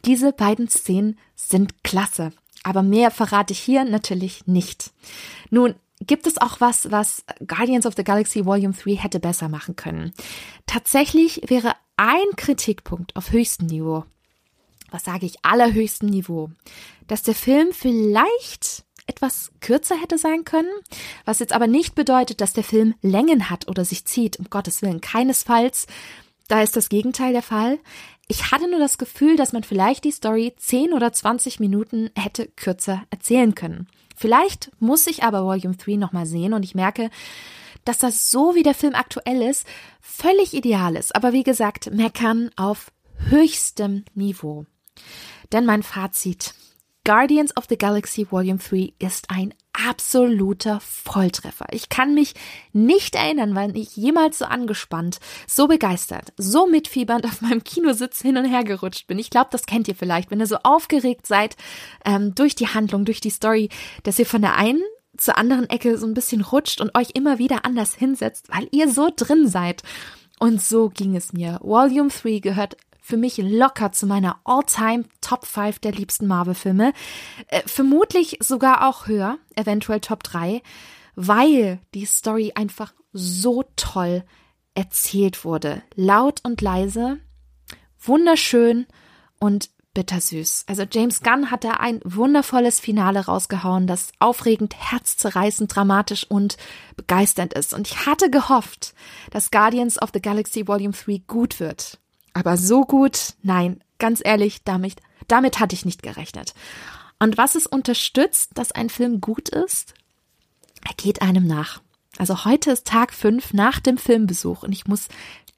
diese 0.04 0.32
beiden 0.32 0.68
Szenen 0.68 1.18
sind 1.34 1.82
klasse. 1.82 2.32
Aber 2.62 2.82
mehr 2.82 3.10
verrate 3.10 3.52
ich 3.52 3.60
hier 3.60 3.84
natürlich 3.84 4.46
nicht. 4.46 4.90
Nun, 5.50 5.74
gibt 6.00 6.26
es 6.26 6.38
auch 6.38 6.60
was, 6.60 6.90
was 6.90 7.24
Guardians 7.46 7.86
of 7.86 7.94
the 7.96 8.04
Galaxy 8.04 8.44
Volume 8.44 8.74
3 8.74 8.96
hätte 8.96 9.20
besser 9.20 9.48
machen 9.48 9.76
können. 9.76 10.12
Tatsächlich 10.66 11.42
wäre 11.48 11.72
ein 11.96 12.36
Kritikpunkt 12.36 13.14
auf 13.16 13.30
höchstem 13.30 13.66
Niveau, 13.66 14.04
was 14.90 15.04
sage 15.04 15.26
ich, 15.26 15.44
allerhöchstem 15.44 16.08
Niveau, 16.08 16.50
dass 17.06 17.22
der 17.22 17.34
Film 17.34 17.72
vielleicht 17.72 18.84
etwas 19.06 19.52
kürzer 19.60 20.00
hätte 20.00 20.18
sein 20.18 20.44
können, 20.44 20.72
was 21.24 21.38
jetzt 21.38 21.52
aber 21.52 21.66
nicht 21.66 21.94
bedeutet, 21.94 22.40
dass 22.40 22.54
der 22.54 22.64
Film 22.64 22.94
Längen 23.02 23.50
hat 23.50 23.68
oder 23.68 23.84
sich 23.84 24.06
zieht, 24.06 24.38
um 24.38 24.46
Gottes 24.48 24.82
Willen, 24.82 25.00
keinesfalls. 25.00 25.86
Da 26.48 26.62
ist 26.62 26.76
das 26.76 26.88
Gegenteil 26.88 27.32
der 27.32 27.42
Fall. 27.42 27.78
Ich 28.28 28.50
hatte 28.50 28.68
nur 28.68 28.78
das 28.78 28.96
Gefühl, 28.96 29.36
dass 29.36 29.52
man 29.52 29.62
vielleicht 29.62 30.04
die 30.04 30.10
Story 30.10 30.54
10 30.56 30.94
oder 30.94 31.12
20 31.12 31.60
Minuten 31.60 32.10
hätte 32.16 32.46
kürzer 32.46 33.02
erzählen 33.10 33.54
können. 33.54 33.88
Vielleicht 34.14 34.70
muss 34.80 35.06
ich 35.06 35.22
aber 35.22 35.44
Volume 35.44 35.76
3 35.76 35.96
nochmal 35.96 36.26
sehen 36.26 36.52
und 36.52 36.62
ich 36.62 36.74
merke, 36.74 37.10
dass 37.84 37.98
das 37.98 38.30
so 38.30 38.54
wie 38.54 38.62
der 38.62 38.74
Film 38.74 38.94
aktuell 38.94 39.42
ist, 39.42 39.66
völlig 40.00 40.54
ideal 40.54 40.96
ist. 40.96 41.14
Aber 41.14 41.32
wie 41.32 41.42
gesagt, 41.42 41.90
meckern 41.92 42.50
auf 42.56 42.90
höchstem 43.28 44.04
Niveau. 44.14 44.66
Denn 45.52 45.66
mein 45.66 45.82
Fazit. 45.82 46.54
Guardians 47.04 47.56
of 47.56 47.66
the 47.68 47.76
Galaxy 47.76 48.26
Volume 48.30 48.58
3 48.58 48.94
ist 48.98 49.30
ein 49.30 49.52
absoluter 49.74 50.80
Volltreffer. 50.80 51.66
Ich 51.72 51.88
kann 51.88 52.14
mich 52.14 52.34
nicht 52.72 53.14
erinnern, 53.14 53.54
wann 53.54 53.74
ich 53.74 53.96
jemals 53.96 54.38
so 54.38 54.44
angespannt, 54.44 55.18
so 55.46 55.66
begeistert, 55.66 56.32
so 56.36 56.66
mitfiebernd 56.66 57.24
auf 57.24 57.40
meinem 57.40 57.64
Kinositz 57.64 58.22
hin 58.22 58.36
und 58.36 58.44
her 58.44 58.64
gerutscht 58.64 59.06
bin. 59.06 59.18
Ich 59.18 59.30
glaube, 59.30 59.48
das 59.50 59.66
kennt 59.66 59.88
ihr 59.88 59.94
vielleicht, 59.94 60.30
wenn 60.30 60.40
ihr 60.40 60.46
so 60.46 60.58
aufgeregt 60.62 61.26
seid 61.26 61.56
ähm, 62.04 62.34
durch 62.34 62.54
die 62.54 62.68
Handlung, 62.68 63.04
durch 63.04 63.20
die 63.20 63.30
Story, 63.30 63.68
dass 64.04 64.18
ihr 64.18 64.26
von 64.26 64.42
der 64.42 64.56
einen 64.56 64.82
zur 65.16 65.38
anderen 65.38 65.68
Ecke 65.68 65.98
so 65.98 66.06
ein 66.06 66.14
bisschen 66.14 66.40
rutscht 66.40 66.80
und 66.80 66.96
euch 66.96 67.10
immer 67.14 67.38
wieder 67.38 67.64
anders 67.64 67.94
hinsetzt, 67.94 68.48
weil 68.48 68.68
ihr 68.72 68.88
so 68.88 69.10
drin 69.14 69.48
seid. 69.48 69.82
Und 70.40 70.60
so 70.60 70.88
ging 70.88 71.16
es 71.16 71.32
mir. 71.32 71.60
Volume 71.62 72.08
3 72.08 72.40
gehört 72.40 72.76
für 73.04 73.18
mich 73.18 73.36
locker 73.36 73.92
zu 73.92 74.06
meiner 74.06 74.40
All-Time 74.44 75.04
Top 75.20 75.44
5 75.44 75.78
der 75.78 75.92
liebsten 75.92 76.26
Marvel-Filme. 76.26 76.94
Äh, 77.48 77.60
vermutlich 77.66 78.38
sogar 78.40 78.88
auch 78.88 79.06
höher, 79.06 79.36
eventuell 79.56 80.00
Top 80.00 80.22
3, 80.22 80.62
weil 81.14 81.80
die 81.92 82.06
Story 82.06 82.52
einfach 82.54 82.94
so 83.12 83.62
toll 83.76 84.24
erzählt 84.74 85.44
wurde. 85.44 85.82
Laut 85.94 86.40
und 86.44 86.62
leise, 86.62 87.18
wunderschön 88.00 88.86
und 89.38 89.68
bittersüß. 89.92 90.64
Also 90.66 90.84
James 90.90 91.20
Gunn 91.20 91.50
hat 91.50 91.62
da 91.62 91.72
ein 91.72 92.00
wundervolles 92.04 92.80
Finale 92.80 93.26
rausgehauen, 93.26 93.86
das 93.86 94.12
aufregend, 94.18 94.74
herzzerreißend, 94.78 95.76
dramatisch 95.76 96.24
und 96.30 96.56
begeisternd 96.96 97.52
ist. 97.52 97.74
Und 97.74 97.86
ich 97.86 98.06
hatte 98.06 98.30
gehofft, 98.30 98.94
dass 99.30 99.50
Guardians 99.50 100.00
of 100.00 100.08
the 100.14 100.22
Galaxy 100.22 100.66
Volume 100.66 100.94
3 100.94 101.22
gut 101.26 101.60
wird. 101.60 102.00
Aber 102.34 102.56
so 102.56 102.82
gut, 102.82 103.34
nein, 103.42 103.80
ganz 103.98 104.20
ehrlich, 104.22 104.62
damit, 104.64 104.96
damit 105.28 105.60
hatte 105.60 105.74
ich 105.74 105.84
nicht 105.84 106.02
gerechnet. 106.02 106.52
Und 107.18 107.38
was 107.38 107.54
es 107.54 107.66
unterstützt, 107.66 108.50
dass 108.54 108.72
ein 108.72 108.90
Film 108.90 109.20
gut 109.20 109.48
ist? 109.48 109.94
Er 110.86 110.94
geht 110.96 111.22
einem 111.22 111.46
nach. 111.46 111.80
Also 112.18 112.44
heute 112.44 112.72
ist 112.72 112.86
Tag 112.86 113.12
5 113.12 113.54
nach 113.54 113.80
dem 113.80 113.96
Filmbesuch 113.96 114.62
und 114.62 114.72
ich 114.72 114.86
muss 114.86 115.08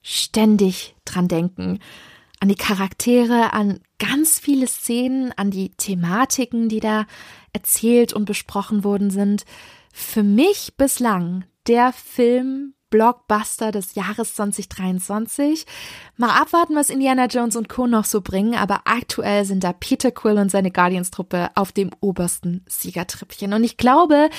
ständig 0.02 0.94
dran 1.04 1.28
denken. 1.28 1.80
An 2.40 2.48
die 2.48 2.54
Charaktere, 2.54 3.52
an 3.52 3.80
ganz 3.98 4.38
viele 4.38 4.66
Szenen, 4.66 5.32
an 5.36 5.50
die 5.50 5.70
Thematiken, 5.70 6.68
die 6.68 6.80
da 6.80 7.06
erzählt 7.52 8.12
und 8.12 8.26
besprochen 8.26 8.84
worden 8.84 9.10
sind. 9.10 9.44
Für 9.92 10.22
mich 10.22 10.74
bislang 10.76 11.44
der 11.66 11.92
Film 11.92 12.74
Blockbuster 12.90 13.72
des 13.72 13.94
Jahres 13.94 14.34
2023. 14.34 15.66
Mal 16.16 16.30
abwarten, 16.40 16.74
was 16.74 16.90
Indiana 16.90 17.26
Jones 17.26 17.56
und 17.56 17.68
Co. 17.68 17.86
noch 17.86 18.04
so 18.04 18.20
bringen, 18.20 18.54
aber 18.54 18.82
aktuell 18.84 19.44
sind 19.44 19.64
da 19.64 19.72
Peter 19.72 20.10
Quill 20.10 20.38
und 20.38 20.50
seine 20.50 20.70
Guardians-Truppe 20.70 21.50
auf 21.54 21.72
dem 21.72 21.90
obersten 22.00 22.64
Siegertrippchen. 22.68 23.52
Und 23.52 23.64
ich 23.64 23.76
glaube, 23.76 24.30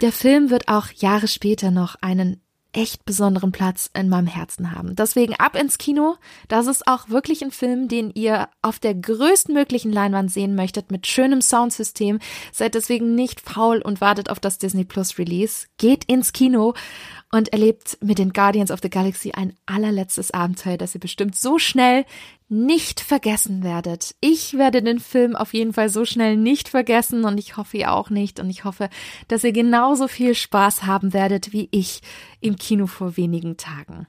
der 0.00 0.12
Film 0.12 0.50
wird 0.50 0.68
auch 0.68 0.90
Jahre 0.92 1.28
später 1.28 1.70
noch 1.70 1.96
einen 2.00 2.40
echt 2.76 3.06
besonderen 3.06 3.52
Platz 3.52 3.90
in 3.94 4.08
meinem 4.08 4.26
Herzen 4.26 4.72
haben. 4.72 4.94
Deswegen 4.94 5.34
ab 5.34 5.56
ins 5.56 5.78
Kino. 5.78 6.16
Das 6.48 6.66
ist 6.66 6.86
auch 6.86 7.08
wirklich 7.08 7.42
ein 7.42 7.50
Film, 7.50 7.88
den 7.88 8.10
ihr 8.10 8.48
auf 8.60 8.78
der 8.78 8.94
größtmöglichen 8.94 9.92
Leinwand 9.92 10.30
sehen 10.30 10.54
möchtet, 10.54 10.90
mit 10.90 11.06
schönem 11.06 11.40
Soundsystem. 11.40 12.18
Seid 12.52 12.74
deswegen 12.74 13.14
nicht 13.14 13.40
faul 13.40 13.80
und 13.80 14.00
wartet 14.00 14.28
auf 14.30 14.40
das 14.40 14.58
Disney 14.58 14.84
Plus 14.84 15.18
Release. 15.18 15.66
Geht 15.78 16.04
ins 16.04 16.34
Kino 16.34 16.74
und 17.32 17.52
erlebt 17.52 17.98
mit 18.00 18.18
den 18.18 18.32
Guardians 18.32 18.70
of 18.70 18.80
the 18.82 18.90
Galaxy 18.90 19.32
ein 19.32 19.54
allerletztes 19.66 20.30
Abenteuer, 20.30 20.76
das 20.76 20.94
ihr 20.94 21.00
bestimmt 21.00 21.36
so 21.36 21.58
schnell 21.58 22.04
nicht 22.48 23.00
vergessen 23.00 23.64
werdet. 23.64 24.14
Ich 24.20 24.54
werde 24.56 24.82
den 24.82 25.00
Film 25.00 25.34
auf 25.34 25.52
jeden 25.52 25.72
Fall 25.72 25.88
so 25.88 26.04
schnell 26.04 26.36
nicht 26.36 26.68
vergessen 26.68 27.24
und 27.24 27.38
ich 27.38 27.56
hoffe 27.56 27.76
ihr 27.76 27.92
auch 27.92 28.10
nicht 28.10 28.38
und 28.38 28.48
ich 28.50 28.64
hoffe, 28.64 28.88
dass 29.28 29.44
ihr 29.44 29.52
genauso 29.52 30.06
viel 30.08 30.34
Spaß 30.34 30.84
haben 30.84 31.12
werdet 31.12 31.52
wie 31.52 31.68
ich 31.72 32.00
im 32.40 32.56
Kino 32.56 32.86
vor 32.86 33.16
wenigen 33.16 33.56
Tagen. 33.56 34.06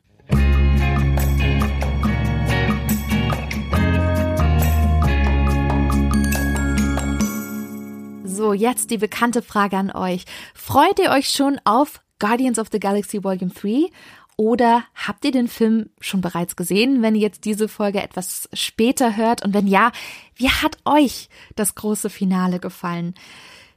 So, 8.24 8.54
jetzt 8.54 8.92
die 8.92 9.00
bekannte 9.00 9.42
Frage 9.42 9.78
an 9.78 9.90
euch. 9.90 10.26
Freut 10.54 11.00
ihr 11.00 11.10
euch 11.10 11.30
schon 11.30 11.60
auf 11.64 12.02
Guardians 12.20 12.60
of 12.60 12.68
the 12.72 12.80
Galaxy 12.80 13.24
Volume 13.24 13.52
3 13.52 13.90
oder 14.38 14.84
habt 14.94 15.26
ihr 15.26 15.32
den 15.32 15.48
Film 15.48 15.90
schon 16.00 16.22
bereits 16.22 16.56
gesehen, 16.56 17.02
wenn 17.02 17.16
ihr 17.16 17.22
jetzt 17.22 17.44
diese 17.44 17.68
Folge 17.68 18.02
etwas 18.04 18.48
später 18.54 19.18
hört? 19.18 19.44
Und 19.44 19.54
wenn 19.56 19.68
ja, 19.68 19.92
wie 20.36 20.50
hat 20.50 20.78
euch 20.86 21.28
das 21.56 21.74
große 21.74 22.12
Finale 22.12 22.60
gefallen? 22.60 23.16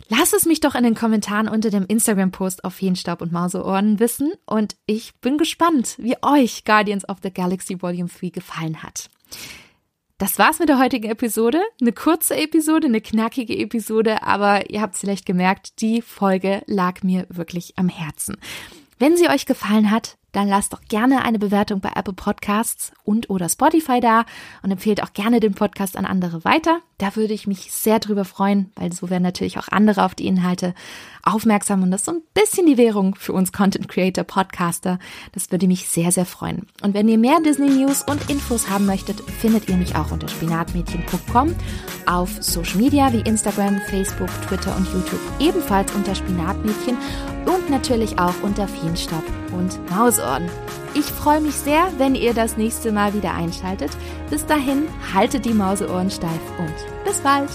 Lasst 0.09 0.35
es 0.35 0.45
mich 0.45 0.61
doch 0.61 0.75
in 0.75 0.85
den 0.85 0.95
Kommentaren 0.95 1.49
unter 1.49 1.71
dem 1.71 1.87
Instagram-Post 1.87 2.65
auf 2.65 2.75
Feenstaub 2.75 3.23
und 3.23 3.33
Mauseohren 3.33 4.01
wissen. 4.01 4.33
Und 4.45 4.77
ich 4.85 5.15
bin 5.21 5.39
gespannt, 5.39 5.95
wie 5.99 6.17
euch 6.21 6.65
Guardians 6.65 7.09
of 7.09 7.19
the 7.23 7.33
Galaxy 7.33 7.81
Volume 7.81 8.09
3 8.09 8.29
gefallen 8.29 8.83
hat. 8.83 9.09
Das 10.21 10.39
war's 10.39 10.59
mit 10.59 10.69
der 10.69 10.79
heutigen 10.79 11.09
Episode. 11.09 11.63
Eine 11.81 11.93
kurze 11.93 12.37
Episode, 12.37 12.89
eine 12.89 13.01
knackige 13.01 13.57
Episode, 13.57 14.23
aber 14.23 14.69
ihr 14.69 14.83
habt 14.83 14.99
vielleicht 14.99 15.25
gemerkt, 15.25 15.81
die 15.81 16.03
Folge 16.03 16.61
lag 16.67 17.03
mir 17.03 17.25
wirklich 17.31 17.79
am 17.79 17.89
Herzen. 17.89 18.37
Wenn 18.99 19.17
sie 19.17 19.31
euch 19.31 19.47
gefallen 19.47 19.91
hat, 19.91 20.19
dann 20.33 20.49
lasst 20.49 20.73
doch 20.73 20.83
gerne 20.89 21.25
eine 21.25 21.39
Bewertung 21.39 21.81
bei 21.81 21.91
Apple 21.95 22.15
Podcasts 22.15 22.93
und 23.05 23.31
oder 23.31 23.49
Spotify 23.49 24.01
da 24.01 24.25
und 24.63 24.71
empfehlt 24.71 25.03
auch 25.03 25.13
gerne 25.13 25.41
den 25.41 25.55
Podcast 25.55 25.97
an 25.97 26.07
andere 26.07 26.45
weiter. 26.45 26.81
Da 26.99 27.17
würde 27.17 27.35
ich 27.35 27.47
mich 27.47 27.73
sehr 27.73 27.99
drüber 27.99 28.25
freuen, 28.25 28.73
weil 28.77 28.93
so 28.93 29.11
werden 29.11 29.23
natürlich 29.23 29.59
auch 29.59 29.69
andere 29.69 30.05
auf 30.05 30.15
die 30.15 30.27
Inhalte 30.27 30.75
aufmerksam 31.23 31.83
und 31.83 31.91
das 31.91 32.03
ist 32.03 32.07
so 32.07 32.13
ein 32.13 32.23
bisschen 32.35 32.67
die 32.67 32.79
Währung 32.79 33.15
für 33.15 33.33
uns 33.33 33.53
Content 33.53 33.89
Creator 33.89 34.25
Podcaster. 34.25 34.99
Das 35.33 35.51
würde 35.51 35.67
mich 35.67 35.89
sehr, 35.89 36.13
sehr 36.13 36.27
freuen. 36.27 36.67
Und 36.83 36.95
wenn 36.95 37.09
ihr 37.09 37.19
mehr 37.19 37.41
Disney 37.41 37.71
News 37.71 38.03
und 38.03 38.31
Infos 38.31 38.69
haben 38.69 38.87
möchtet, 38.87 39.21
findet 39.21 39.69
ihr 39.69 39.77
mich 39.77 39.97
auch 39.97 40.11
unter 40.11 40.29
spinatmädchen.com 40.29 41.55
auf 42.07 42.31
Social 42.43 42.77
Media 42.77 43.13
wie 43.13 43.21
Instagram, 43.21 43.81
Facebook, 43.89 44.31
Twitter 44.47 44.77
und 44.77 44.87
YouTube 44.93 45.21
ebenfalls 45.41 45.93
unter 45.95 46.15
Spinatmädchen 46.15 46.97
und 47.47 47.71
natürlich 47.71 48.19
auch 48.19 48.35
unter 48.43 48.69
Feenstaub 48.69 49.25
und 49.53 49.79
Mausohren. 49.91 50.49
Ich 50.95 51.05
freue 51.05 51.41
mich 51.41 51.55
sehr, 51.55 51.89
wenn 51.99 52.15
ihr 52.15 52.35
das 52.35 52.57
nächste 52.57 52.93
Mal 52.93 53.15
wieder 53.15 53.35
einschaltet. 53.35 53.91
Bis 54.29 54.45
dahin, 54.47 54.89
haltet 55.15 55.45
die 55.45 55.55
Mauseohren 55.55 56.11
steif 56.11 56.41
und 56.59 56.75
bis 57.05 57.19
bald! 57.19 57.51